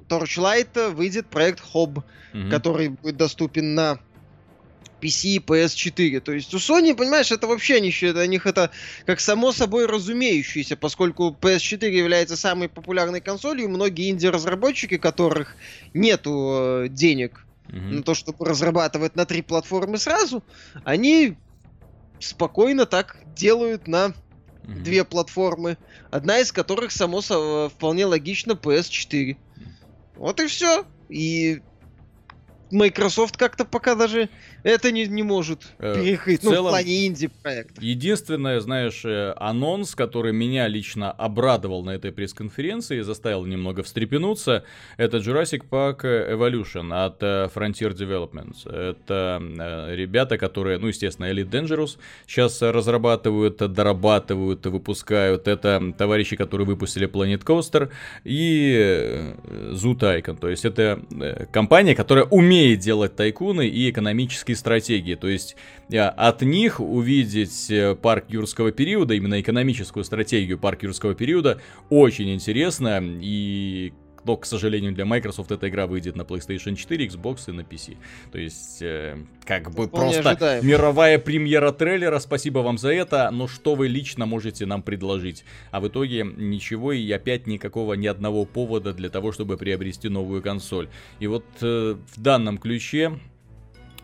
Torchlight 0.10 0.92
выйдет 0.92 1.28
проект 1.28 1.62
Hob, 1.74 2.00
угу. 2.00 2.50
который 2.50 2.90
будет 2.90 3.16
доступен 3.16 3.74
на 3.74 4.00
PC 5.02 5.28
и 5.28 5.40
PS4. 5.40 6.20
То 6.20 6.32
есть 6.32 6.54
у 6.54 6.58
Sony, 6.58 6.96
понимаешь, 6.96 7.32
это 7.32 7.48
вообще 7.48 7.80
не 7.80 7.92
для 7.92 8.28
них 8.28 8.46
это 8.46 8.72
как 9.06 9.20
само 9.20 9.52
собой 9.52 9.86
разумеющееся, 9.86 10.76
поскольку 10.76 11.36
PS4 11.40 11.90
является 11.90 12.38
самой 12.38 12.70
популярной 12.70 13.22
консолью, 13.22 13.70
многие 13.70 14.10
инди-разработчики, 14.10 14.98
которых 14.98 15.56
нету 15.94 16.84
э, 16.84 16.88
денег 16.90 17.46
mm-hmm. 17.68 17.96
на 17.96 18.04
то, 18.04 18.14
чтобы 18.14 18.46
разрабатывать 18.46 19.16
на 19.16 19.26
три 19.26 19.42
платформы 19.42 19.98
сразу, 19.98 20.44
они 20.84 21.38
спокойно 22.20 22.86
так 22.86 23.18
делают 23.36 23.88
на 23.88 24.08
mm-hmm. 24.08 24.82
две 24.84 25.04
платформы, 25.04 25.78
одна 26.12 26.40
из 26.40 26.52
которых, 26.52 26.92
само 26.92 27.22
собой, 27.22 27.70
вполне 27.70 28.06
логично, 28.06 28.54
PS4. 28.54 29.38
Вот 30.16 30.40
и 30.40 30.48
все. 30.48 30.86
И 31.10 31.62
Microsoft 32.72 33.38
как-то 33.38 33.66
пока 33.66 33.96
даже 33.96 34.30
это 34.68 34.92
не, 34.92 35.08
не 35.08 35.24
может 35.24 35.62
э, 35.80 35.96
перекрыть, 35.96 36.42
в 36.42 36.44
ну, 36.44 36.52
целом, 36.52 36.68
в 36.68 36.70
плане 36.72 37.08
инди-проекта. 37.08 37.82
Единственное, 37.82 38.60
знаешь, 38.60 39.06
э, 39.06 39.34
анонс, 39.38 39.96
который 39.96 40.34
меня 40.34 40.68
лично 40.68 41.10
обрадовал 41.10 41.84
на 41.84 41.92
этой 41.92 42.12
пресс-конференции, 42.12 43.00
заставил 43.00 43.46
немного 43.46 43.84
встрепенуться, 43.84 44.66
это 44.98 45.18
Jurassic 45.18 45.64
Park 45.70 46.02
Evolution 46.04 46.94
от 46.94 47.24
э, 47.24 47.48
Frontier 47.56 47.96
Developments. 47.96 48.70
Это 48.70 49.42
ребята, 49.94 50.38
которые, 50.38 50.80
ну, 50.80 50.88
естественно, 50.88 51.32
Elite 51.32 51.50
Dangerous 51.50 51.98
сейчас 52.26 52.62
разрабатывают, 52.62 53.58
дорабатывают, 53.58 54.66
выпускают. 54.66 55.48
Это 55.48 55.94
товарищи, 55.98 56.36
которые 56.36 56.68
выпустили 56.68 57.08
Planet 57.08 57.44
Coaster 57.44 57.90
и 58.26 59.34
Zoo 59.72 59.98
Tycoon. 59.98 60.38
То 60.38 60.50
есть 60.50 60.66
это 60.66 61.02
компания, 61.54 61.96
которая 61.96 62.26
умеет 62.26 62.80
делать 62.80 63.16
тайкуны 63.16 63.68
и 63.68 63.90
экономические 63.90 64.57
стратегии. 64.58 65.16
То 65.16 65.28
есть 65.28 65.56
э, 65.90 66.00
от 66.00 66.42
них 66.42 66.80
увидеть 66.80 67.70
э, 67.70 67.96
парк 67.96 68.26
юрского 68.30 68.72
периода, 68.72 69.14
именно 69.14 69.40
экономическую 69.40 70.04
стратегию 70.04 70.58
парк 70.58 70.84
юрского 70.84 71.16
периода, 71.16 71.62
очень 71.90 72.34
интересно. 72.34 73.00
И 73.02 73.94
но, 74.28 74.36
к 74.36 74.46
сожалению, 74.46 74.92
для 74.92 75.06
Microsoft 75.06 75.52
эта 75.52 75.70
игра 75.70 75.88
выйдет 75.88 76.18
на 76.18 76.24
PlayStation 76.24 76.76
4, 76.76 77.08
Xbox 77.08 77.44
и 77.48 77.54
на 77.54 77.62
PC. 77.62 77.96
То 78.30 78.38
есть, 78.38 78.82
э, 78.82 79.18
как 79.46 79.72
бы 79.72 79.88
Вполне 79.88 80.16
просто 80.16 80.30
ожидаем. 80.32 80.68
мировая 80.68 81.18
премьера 81.18 81.72
трейлера, 81.72 82.20
спасибо 82.20 82.60
вам 82.60 82.78
за 82.78 82.92
это, 82.92 83.30
но 83.32 83.48
что 83.48 83.76
вы 83.76 83.88
лично 83.88 84.26
можете 84.26 84.66
нам 84.66 84.84
предложить? 84.84 85.46
А 85.72 85.80
в 85.80 85.88
итоге 85.88 86.26
ничего 86.26 86.92
и 86.92 87.10
опять 87.10 87.48
никакого, 87.48 87.94
ни 87.94 88.06
одного 88.06 88.44
повода 88.44 88.94
для 88.94 89.10
того, 89.10 89.32
чтобы 89.32 89.56
приобрести 89.56 90.10
новую 90.10 90.42
консоль. 90.42 90.90
И 91.22 91.28
вот 91.28 91.46
э, 91.62 91.96
в 92.14 92.22
данном 92.22 92.58
ключе 92.58 93.18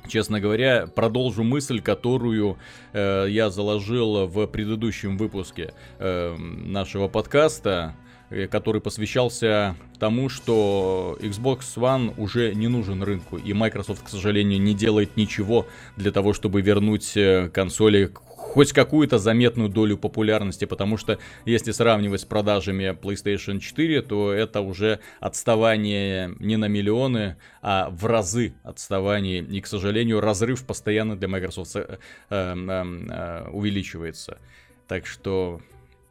Честно 0.07 0.39
говоря, 0.39 0.87
продолжу 0.87 1.43
мысль, 1.43 1.81
которую 1.81 2.57
э, 2.91 3.27
я 3.29 3.49
заложил 3.49 4.27
в 4.27 4.45
предыдущем 4.47 5.17
выпуске 5.17 5.73
э, 5.97 6.35
нашего 6.37 7.07
подкаста, 7.07 7.95
э, 8.29 8.47
который 8.47 8.81
посвящался 8.81 9.75
тому, 9.99 10.27
что 10.27 11.17
Xbox 11.21 11.59
One 11.77 12.13
уже 12.17 12.53
не 12.53 12.67
нужен 12.67 13.01
рынку, 13.01 13.37
и 13.37 13.53
Microsoft, 13.53 14.03
к 14.03 14.09
сожалению, 14.09 14.61
не 14.61 14.73
делает 14.73 15.15
ничего 15.15 15.67
для 15.95 16.11
того, 16.11 16.33
чтобы 16.33 16.61
вернуть 16.61 17.15
э, 17.15 17.49
консоли 17.53 18.11
хоть 18.53 18.71
какую-то 18.71 19.17
заметную 19.17 19.67
долю 19.67 19.97
популярности, 19.97 20.65
потому 20.65 20.95
что 20.95 21.17
если 21.43 21.71
сравнивать 21.71 22.21
с 22.21 22.25
продажами 22.25 22.91
PlayStation 22.91 23.57
4, 23.57 24.03
то 24.03 24.31
это 24.31 24.61
уже 24.61 24.99
отставание 25.19 26.35
не 26.37 26.57
на 26.57 26.67
миллионы, 26.67 27.37
а 27.63 27.89
в 27.89 28.05
разы 28.05 28.53
отставание. 28.61 29.39
И, 29.39 29.59
к 29.59 29.65
сожалению, 29.65 30.21
разрыв 30.21 30.67
постоянно 30.67 31.15
для 31.15 31.27
Microsoft 31.27 31.75
э, 31.75 31.97
э, 32.29 32.55
э, 32.55 33.49
увеличивается. 33.49 34.37
Так 34.87 35.07
что 35.07 35.59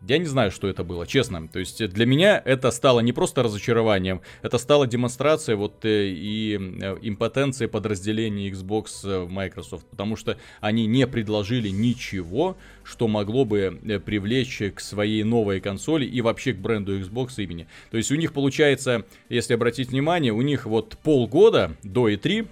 я 0.09 0.19
не 0.19 0.27
знаю, 0.27 0.51
что 0.51 0.69
это 0.69 0.85
было, 0.85 1.07
честно. 1.07 1.49
То 1.49 1.59
есть 1.59 1.87
для 1.89 2.07
меня 2.07 2.41
это 2.45 2.71
стало 2.71 3.01
не 3.01 3.13
просто 3.13 3.43
разочарованием, 3.43 4.21
это 4.43 4.59
стало 4.59 4.87
демонстрацией 4.87 5.57
вот 5.57 5.85
э, 5.85 6.09
и 6.09 6.59
э, 6.59 6.97
импотенции 7.03 7.67
подразделений 7.67 8.51
Xbox 8.51 9.25
в 9.25 9.31
Microsoft, 9.31 9.87
потому 9.87 10.17
что 10.17 10.37
они 10.61 10.87
не 10.87 11.07
предложили 11.07 11.69
ничего, 11.69 12.57
что 12.85 13.09
могло 13.09 13.45
бы 13.45 13.81
э, 13.83 13.99
привлечь 14.01 14.63
к 14.75 14.81
своей 14.81 15.23
новой 15.23 15.61
консоли 15.61 16.05
и 16.05 16.21
вообще 16.21 16.53
к 16.53 16.59
бренду 16.59 16.99
Xbox 16.99 17.43
имени. 17.43 17.69
То 17.91 17.97
есть 17.97 18.11
у 18.11 18.17
них 18.17 18.33
получается, 18.33 19.05
если 19.29 19.55
обратить 19.55 19.91
внимание, 19.91 20.33
у 20.33 20.43
них 20.43 20.67
вот 20.67 20.99
полгода 21.03 21.77
до 21.83 22.09
E3 22.09 22.47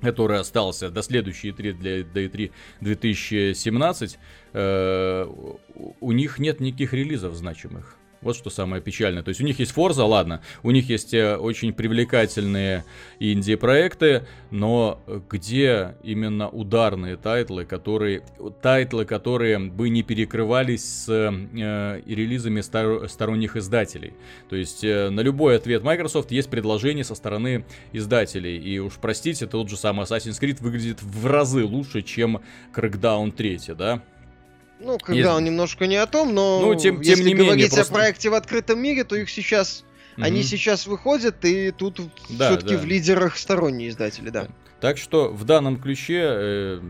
который 0.00 0.38
остался 0.38 0.90
до 0.90 1.02
следующей 1.02 1.50
E3 1.50 1.72
для 1.72 2.04
до 2.04 2.20
E3 2.20 2.52
2017, 2.80 4.18
э, 4.52 5.26
у 6.00 6.12
них 6.12 6.38
нет 6.38 6.60
никаких 6.60 6.92
релизов 6.92 7.34
значимых. 7.34 7.96
Вот 8.26 8.34
что 8.34 8.50
самое 8.50 8.82
печальное. 8.82 9.22
То 9.22 9.28
есть 9.28 9.40
у 9.40 9.44
них 9.44 9.60
есть 9.60 9.72
Forza, 9.72 10.02
ладно, 10.02 10.42
у 10.64 10.72
них 10.72 10.88
есть 10.88 11.14
э, 11.14 11.36
очень 11.36 11.72
привлекательные 11.72 12.84
инди-проекты, 13.20 14.26
но 14.50 15.00
где 15.30 15.94
именно 16.02 16.48
ударные 16.48 17.16
тайтлы, 17.16 17.64
которые, 17.64 18.24
тайтлы, 18.62 19.04
которые 19.04 19.60
бы 19.60 19.90
не 19.90 20.02
перекрывались 20.02 20.84
с 20.84 21.08
э, 21.08 22.02
релизами 22.04 22.62
стор, 22.62 23.08
сторонних 23.08 23.54
издателей. 23.54 24.14
То 24.48 24.56
есть 24.56 24.82
э, 24.82 25.08
на 25.10 25.20
любой 25.20 25.56
ответ 25.56 25.84
Microsoft 25.84 26.32
есть 26.32 26.50
предложение 26.50 27.04
со 27.04 27.14
стороны 27.14 27.64
издателей. 27.92 28.58
И 28.58 28.80
уж 28.80 28.94
простите, 29.00 29.46
тот 29.46 29.70
же 29.70 29.76
самый 29.76 30.04
Assassin's 30.04 30.40
Creed 30.40 30.56
выглядит 30.60 31.00
в 31.00 31.26
разы 31.26 31.64
лучше, 31.64 32.02
чем 32.02 32.40
Crackdown 32.74 33.30
3, 33.30 33.60
да? 33.78 34.02
Ну, 34.78 34.98
когда 34.98 35.20
Есть... 35.20 35.30
он 35.30 35.44
немножко 35.44 35.86
не 35.86 35.96
о 35.96 36.06
том, 36.06 36.34
но 36.34 36.60
ну, 36.60 36.74
тем, 36.74 37.00
если 37.00 37.22
тем 37.22 37.26
не 37.26 37.34
говорить 37.34 37.64
менее, 37.64 37.74
просто... 37.74 37.92
о 37.92 37.96
проекте 37.96 38.30
в 38.30 38.34
открытом 38.34 38.78
мире, 38.78 39.04
то 39.04 39.16
их 39.16 39.30
сейчас 39.30 39.84
Они 40.16 40.42
сейчас 40.42 40.86
выходят, 40.86 41.44
и 41.44 41.70
тут 41.70 42.00
Да, 42.30 42.50
все-таки 42.50 42.74
да. 42.74 42.80
в 42.80 42.84
лидерах 42.84 43.36
сторонние 43.36 43.88
издатели, 43.88 44.30
да. 44.30 44.48
Так 44.80 44.98
что 44.98 45.30
в 45.30 45.44
данном 45.44 45.80
ключе 45.80 46.22
э, 46.22 46.80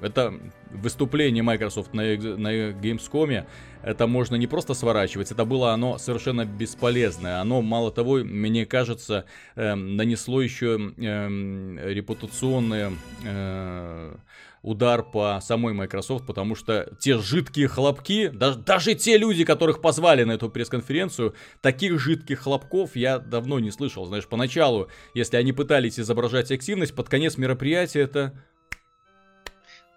это 0.00 0.34
выступление 0.70 1.42
Microsoft 1.42 1.94
на, 1.94 2.02
на 2.02 2.70
Gamescom, 2.72 3.46
это 3.82 4.06
можно 4.06 4.36
не 4.36 4.46
просто 4.46 4.74
сворачивать, 4.74 5.30
это 5.30 5.44
было 5.44 5.72
оно 5.72 5.98
совершенно 5.98 6.44
бесполезное. 6.44 7.40
Оно, 7.40 7.62
мало 7.62 7.92
того, 7.92 8.16
мне 8.16 8.66
кажется, 8.66 9.24
эм, 9.54 9.96
нанесло 9.96 10.40
еще 10.42 10.92
эм, 10.96 11.78
репутационный 11.78 12.96
э, 13.24 14.16
удар 14.64 15.02
по 15.02 15.38
самой 15.42 15.74
Microsoft, 15.74 16.26
потому 16.26 16.54
что 16.54 16.90
те 16.98 17.18
жидкие 17.18 17.68
хлопки, 17.68 18.28
даже, 18.28 18.58
даже 18.58 18.94
те 18.94 19.18
люди, 19.18 19.44
которых 19.44 19.82
позвали 19.82 20.24
на 20.24 20.32
эту 20.32 20.48
пресс-конференцию, 20.48 21.34
таких 21.60 22.00
жидких 22.00 22.40
хлопков 22.40 22.96
я 22.96 23.18
давно 23.18 23.60
не 23.60 23.70
слышал. 23.70 24.06
Знаешь, 24.06 24.26
поначалу, 24.26 24.88
если 25.12 25.36
они 25.36 25.52
пытались 25.52 26.00
изображать 26.00 26.50
активность, 26.50 26.94
под 26.94 27.08
конец 27.10 27.36
мероприятия 27.36 28.00
это... 28.00 28.32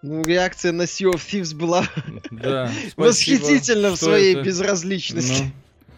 Ну, 0.01 0.21
реакция 0.23 0.73
на 0.73 0.84
Sea 0.84 1.13
of 1.13 1.21
Thieves 1.25 1.56
была 1.56 1.86
Да, 2.32 2.69
восхитительна 2.97 3.91
в 3.91 3.95
своей 3.95 4.36
это? 4.36 4.43
безразличности. 4.43 5.53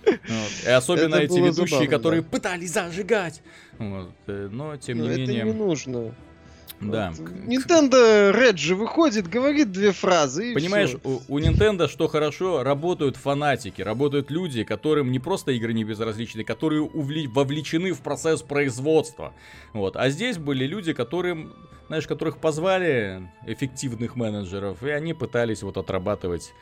Ну, 0.06 0.14
вот. 0.28 0.52
И 0.66 0.70
особенно 0.70 1.16
Это 1.16 1.26
эти 1.26 1.40
ведущие, 1.40 1.68
забавно, 1.68 1.88
которые 1.88 2.22
да. 2.22 2.30
пытались 2.30 2.72
зажигать. 2.72 3.42
Вот, 3.80 4.14
э, 4.28 4.48
Но, 4.52 4.78
тем 4.78 5.00
Но 5.00 5.06
не 5.06 5.10
это 5.12 5.20
менее, 5.20 5.44
не 5.44 5.54
нужно. 5.54 6.14
Да. 6.82 7.12
Вот. 7.12 7.30
Nintendo 7.30 8.32
Red 8.34 8.58
же 8.58 8.76
выходит, 8.76 9.28
говорит 9.28 9.72
две 9.72 9.92
фразы. 9.92 10.52
и 10.52 10.54
Понимаешь, 10.54 10.96
у, 11.04 11.20
у 11.28 11.40
Nintendo 11.40 11.90
что 11.90 12.08
хорошо, 12.08 12.64
работают 12.64 13.18
фанатики, 13.18 13.82
работают 13.82 14.32
люди, 14.32 14.64
которым 14.64 15.12
не 15.12 15.20
просто 15.20 15.52
игры 15.52 15.74
не 15.74 15.84
безразличны, 15.84 16.44
которые 16.44 16.84
увли- 16.84 17.28
вовлечены 17.28 17.92
в 17.92 18.02
процесс 18.02 18.42
производства. 18.42 19.34
Вот. 19.74 19.96
А 19.98 20.10
здесь 20.10 20.38
были 20.38 20.66
люди, 20.66 20.94
которым, 20.94 21.54
знаешь, 21.88 22.08
которых 22.08 22.38
позвали 22.38 23.30
эффективных 23.46 24.16
менеджеров, 24.16 24.82
и 24.84 24.90
они 24.90 25.14
пытались 25.14 25.64
вот 25.64 25.78
отрабатывать 25.78 26.54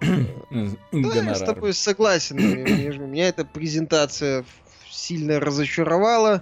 Да, 0.00 0.08
я 0.92 1.34
с 1.34 1.40
тобой 1.40 1.72
согласен. 1.72 2.36
Меня 2.36 3.28
эта 3.28 3.44
презентация 3.44 4.44
сильно 4.90 5.40
разочаровала. 5.40 6.40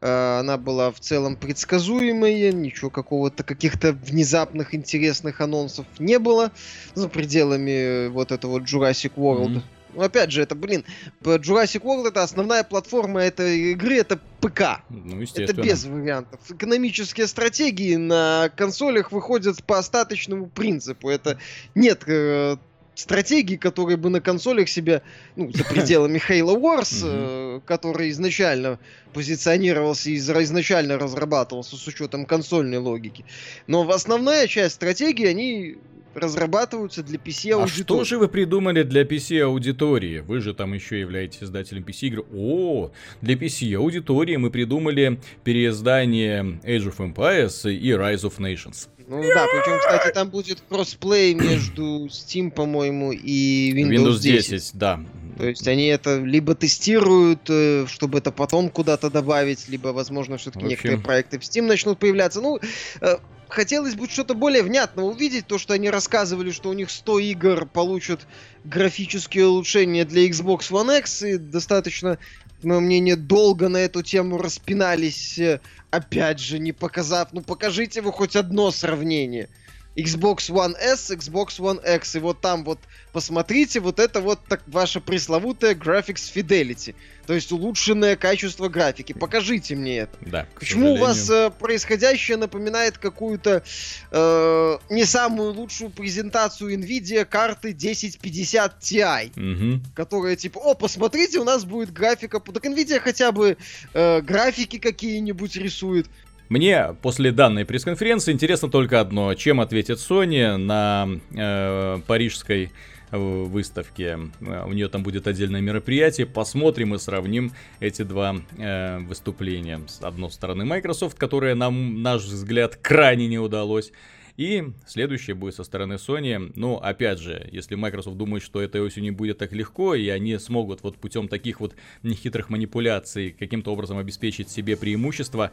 Э, 0.00 0.40
Она 0.40 0.56
была 0.58 0.90
в 0.90 1.00
целом 1.00 1.36
предсказуемой, 1.36 2.52
ничего 2.52 2.90
какого-то, 2.90 3.42
каких-то 3.42 3.92
внезапных 3.92 4.74
интересных 4.74 5.40
анонсов 5.40 5.86
не 5.98 6.18
было 6.18 6.52
за 6.94 7.08
пределами 7.08 8.06
э, 8.06 8.08
вот 8.08 8.32
этого 8.32 8.58
Jurassic 8.58 9.12
World. 9.16 9.62
Ну, 9.94 10.02
опять 10.02 10.30
же, 10.30 10.42
это, 10.42 10.54
блин, 10.54 10.84
Jurassic 11.22 11.80
World 11.82 12.08
это 12.08 12.22
основная 12.22 12.64
платформа 12.64 13.22
этой 13.22 13.72
игры, 13.72 13.96
это 13.96 14.18
ПК. 14.40 14.82
Ну, 14.90 15.22
Это 15.22 15.54
без 15.54 15.84
вариантов. 15.86 16.38
Экономические 16.50 17.26
стратегии 17.26 17.96
на 17.96 18.50
консолях 18.54 19.10
выходят 19.10 19.62
по 19.64 19.78
остаточному 19.78 20.48
принципу. 20.48 21.08
Это 21.08 21.38
нет 21.74 22.02
э, 22.06 22.58
стратегии, 22.96 23.56
которые 23.56 23.96
бы 23.96 24.10
на 24.10 24.20
консолях 24.20 24.68
себя, 24.68 25.02
ну, 25.36 25.52
за 25.52 25.64
пределами 25.64 26.18
Halo 26.18 26.58
Wars, 26.60 27.02
э, 27.04 27.60
который 27.64 28.10
изначально 28.10 28.78
позиционировался 29.12 30.10
и 30.10 30.16
изначально 30.16 30.98
разрабатывался 30.98 31.76
с 31.76 31.86
учетом 31.86 32.24
консольной 32.24 32.78
логики. 32.78 33.24
Но 33.66 33.88
основная 33.88 34.46
часть 34.46 34.76
стратегии, 34.76 35.26
они 35.26 35.76
разрабатываются 36.16 37.02
для 37.02 37.18
PC 37.18 37.62
А 37.62 37.66
что 37.68 38.04
же 38.04 38.18
вы 38.18 38.28
придумали 38.28 38.82
для 38.82 39.02
PC 39.02 39.40
аудитории? 39.42 40.20
Вы 40.20 40.40
же 40.40 40.54
там 40.54 40.72
еще 40.72 41.00
являетесь 41.00 41.42
издателем 41.42 41.84
PC 41.84 42.08
игр. 42.08 42.26
О, 42.34 42.90
для 43.20 43.34
PC 43.34 43.74
аудитории 43.76 44.36
мы 44.36 44.50
придумали 44.50 45.20
переиздание 45.44 46.58
Age 46.64 46.92
of 46.92 46.96
Empires 46.98 47.70
и 47.70 47.90
Rise 47.90 48.22
of 48.22 48.38
Nations. 48.38 48.88
Ну 49.08 49.22
да, 49.22 49.46
причем, 49.46 49.78
кстати, 49.78 50.12
там 50.12 50.30
будет 50.30 50.62
кроссплей 50.68 51.34
между 51.34 52.06
Steam, 52.06 52.50
по-моему, 52.50 53.12
и 53.12 53.72
Windows, 53.72 54.20
10. 54.20 54.70
да. 54.74 55.00
То 55.36 55.46
есть 55.46 55.68
они 55.68 55.86
это 55.86 56.18
либо 56.18 56.54
тестируют, 56.54 57.48
э, 57.48 57.86
чтобы 57.88 58.18
это 58.18 58.32
потом 58.32 58.70
куда-то 58.70 59.10
добавить, 59.10 59.68
либо, 59.68 59.88
возможно, 59.88 60.38
все-таки 60.38 60.64
общем- 60.64 60.70
некоторые 60.70 60.98
проекты 61.00 61.38
в 61.38 61.42
Steam 61.42 61.62
начнут 61.62 61.98
появляться. 61.98 62.40
Ну, 62.40 62.58
э, 63.00 63.16
хотелось 63.48 63.94
бы 63.94 64.08
что-то 64.08 64.34
более 64.34 64.62
внятно 64.62 65.04
увидеть, 65.04 65.46
то, 65.46 65.58
что 65.58 65.74
они 65.74 65.90
рассказывали, 65.90 66.50
что 66.50 66.70
у 66.70 66.72
них 66.72 66.90
100 66.90 67.18
игр 67.18 67.66
получат 67.66 68.26
графические 68.64 69.46
улучшения 69.46 70.04
для 70.04 70.26
Xbox 70.26 70.70
One 70.70 70.98
X, 71.00 71.22
и 71.22 71.36
достаточно, 71.36 72.18
по 72.62 72.68
моему 72.68 72.86
мнению, 72.86 73.18
долго 73.18 73.68
на 73.68 73.78
эту 73.78 74.02
тему 74.02 74.38
распинались, 74.38 75.38
э, 75.38 75.60
опять 75.90 76.40
же, 76.40 76.58
не 76.58 76.72
показав, 76.72 77.28
ну 77.32 77.42
покажите 77.42 78.00
вы 78.00 78.10
хоть 78.10 78.36
одно 78.36 78.70
сравнение. 78.70 79.48
Xbox 79.96 80.50
One 80.50 80.74
S, 80.78 81.10
Xbox 81.10 81.58
One 81.58 81.80
X, 81.96 82.16
и 82.16 82.18
вот 82.18 82.40
там 82.40 82.64
вот 82.64 82.78
посмотрите, 83.12 83.80
вот 83.80 83.98
это 83.98 84.20
вот 84.20 84.40
так 84.46 84.62
ваша 84.66 85.00
пресловутая 85.00 85.74
Graphics 85.74 86.30
Fidelity, 86.34 86.94
то 87.26 87.32
есть 87.32 87.50
улучшенное 87.50 88.14
качество 88.14 88.68
графики. 88.68 89.14
Покажите 89.14 89.74
мне 89.74 90.00
это. 90.00 90.18
Да, 90.20 90.46
Почему 90.54 90.92
у 90.92 90.96
вас 90.98 91.30
э, 91.30 91.50
происходящее 91.50 92.36
напоминает 92.36 92.98
какую-то 92.98 93.62
э, 94.10 94.78
не 94.90 95.04
самую 95.06 95.54
лучшую 95.54 95.90
презентацию 95.90 96.78
Nvidia 96.78 97.24
карты 97.24 97.70
1050 97.70 98.78
Ti, 98.80 99.32
Мгм. 99.34 99.82
которая 99.94 100.36
типа, 100.36 100.58
о, 100.58 100.74
посмотрите, 100.74 101.38
у 101.38 101.44
нас 101.44 101.64
будет 101.64 101.92
графика. 101.92 102.38
Так 102.38 102.64
Nvidia 102.66 103.00
хотя 103.00 103.32
бы 103.32 103.56
э, 103.94 104.20
графики 104.20 104.78
какие-нибудь 104.78 105.56
рисует. 105.56 106.06
Мне 106.48 106.94
после 107.02 107.32
данной 107.32 107.64
пресс-конференции 107.64 108.32
интересно 108.32 108.70
только 108.70 109.00
одно. 109.00 109.34
Чем 109.34 109.60
ответит 109.60 109.98
Sony 109.98 110.56
на 110.56 111.08
э, 111.34 112.00
парижской 112.06 112.70
э, 113.10 113.16
выставке. 113.18 114.18
Э, 114.40 114.64
У 114.64 114.72
нее 114.72 114.88
там 114.88 115.02
будет 115.02 115.26
отдельное 115.26 115.60
мероприятие. 115.60 116.24
Посмотрим 116.26 116.94
и 116.94 116.98
сравним 116.98 117.52
эти 117.80 118.02
два 118.02 118.36
э, 118.58 118.98
выступления. 119.00 119.80
С 119.88 120.00
одной 120.02 120.30
стороны 120.30 120.64
Microsoft, 120.64 121.18
которая 121.18 121.56
нам, 121.56 122.02
наш 122.02 122.22
взгляд, 122.22 122.76
крайне 122.76 123.26
не 123.26 123.40
удалось. 123.40 123.90
И 124.36 124.68
следующее 124.86 125.34
будет 125.34 125.56
со 125.56 125.64
стороны 125.64 125.94
Sony. 125.94 126.52
Ну, 126.54 126.76
опять 126.76 127.18
же, 127.18 127.48
если 127.50 127.74
Microsoft 127.74 128.18
думает, 128.18 128.44
что 128.44 128.60
этой 128.60 128.82
осенью 128.82 129.14
будет 129.14 129.38
так 129.38 129.52
легко, 129.52 129.96
и 129.96 130.08
они 130.10 130.38
смогут 130.38 130.84
вот 130.84 130.96
путем 130.98 131.26
таких 131.26 131.58
вот 131.58 131.74
нехитрых 132.04 132.50
манипуляций 132.50 133.34
каким-то 133.36 133.72
образом 133.72 133.98
обеспечить 133.98 134.48
себе 134.48 134.76
преимущество, 134.76 135.50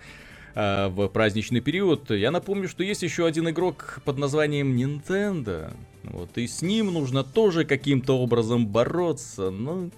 а, 0.56 0.90
в 0.90 1.08
праздничный 1.08 1.62
период. 1.62 2.12
Я 2.12 2.32
напомню, 2.32 2.68
что 2.68 2.84
есть 2.84 3.04
еще 3.04 3.26
один 3.26 3.50
игрок 3.50 4.00
под 4.06 4.18
названием 4.18 4.76
Nintendo. 4.76 5.74
Вот, 6.04 6.38
и 6.38 6.48
с 6.48 6.62
ним 6.62 6.94
нужно 6.94 7.24
тоже 7.24 7.66
каким-то 7.66 8.18
образом 8.18 8.68
бороться. 8.68 9.50
Но 9.50 9.90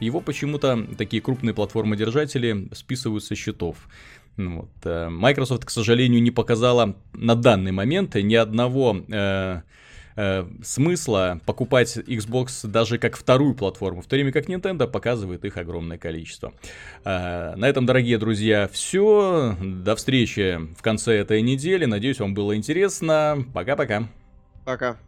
его 0.00 0.20
почему-то 0.20 0.86
такие 0.96 1.20
крупные 1.20 1.54
платформодержатели 1.54 2.68
списывают 2.72 3.24
со 3.24 3.34
счетов. 3.34 3.76
Ну 4.36 4.60
Вот. 4.60 4.70
э, 4.84 5.08
Microsoft, 5.08 5.64
к 5.64 5.70
сожалению, 5.70 6.22
не 6.22 6.30
показала 6.30 6.96
на 7.12 7.34
данный 7.34 7.72
момент 7.72 8.14
ни 8.14 8.34
одного 8.34 8.96
э, 9.08 9.62
э, 10.18 10.44
смысла 10.62 11.40
покупать 11.46 11.96
Xbox 11.96 12.66
даже 12.66 12.98
как 12.98 13.16
вторую 13.16 13.54
платформу, 13.54 14.02
в 14.02 14.06
то 14.06 14.16
время 14.16 14.32
как 14.32 14.48
Nintendo 14.48 14.86
показывает 14.88 15.44
их 15.44 15.56
огромное 15.56 15.96
количество. 15.98 16.52
Э, 17.04 17.54
На 17.56 17.68
этом, 17.68 17.86
дорогие 17.86 18.18
друзья, 18.18 18.68
все. 18.70 19.56
До 19.62 19.94
встречи 19.96 20.58
в 20.76 20.82
конце 20.82 21.16
этой 21.16 21.40
недели. 21.40 21.84
Надеюсь, 21.84 22.18
вам 22.18 22.34
было 22.34 22.56
интересно. 22.56 23.44
Пока-пока. 23.54 24.08
Пока. 24.64 24.98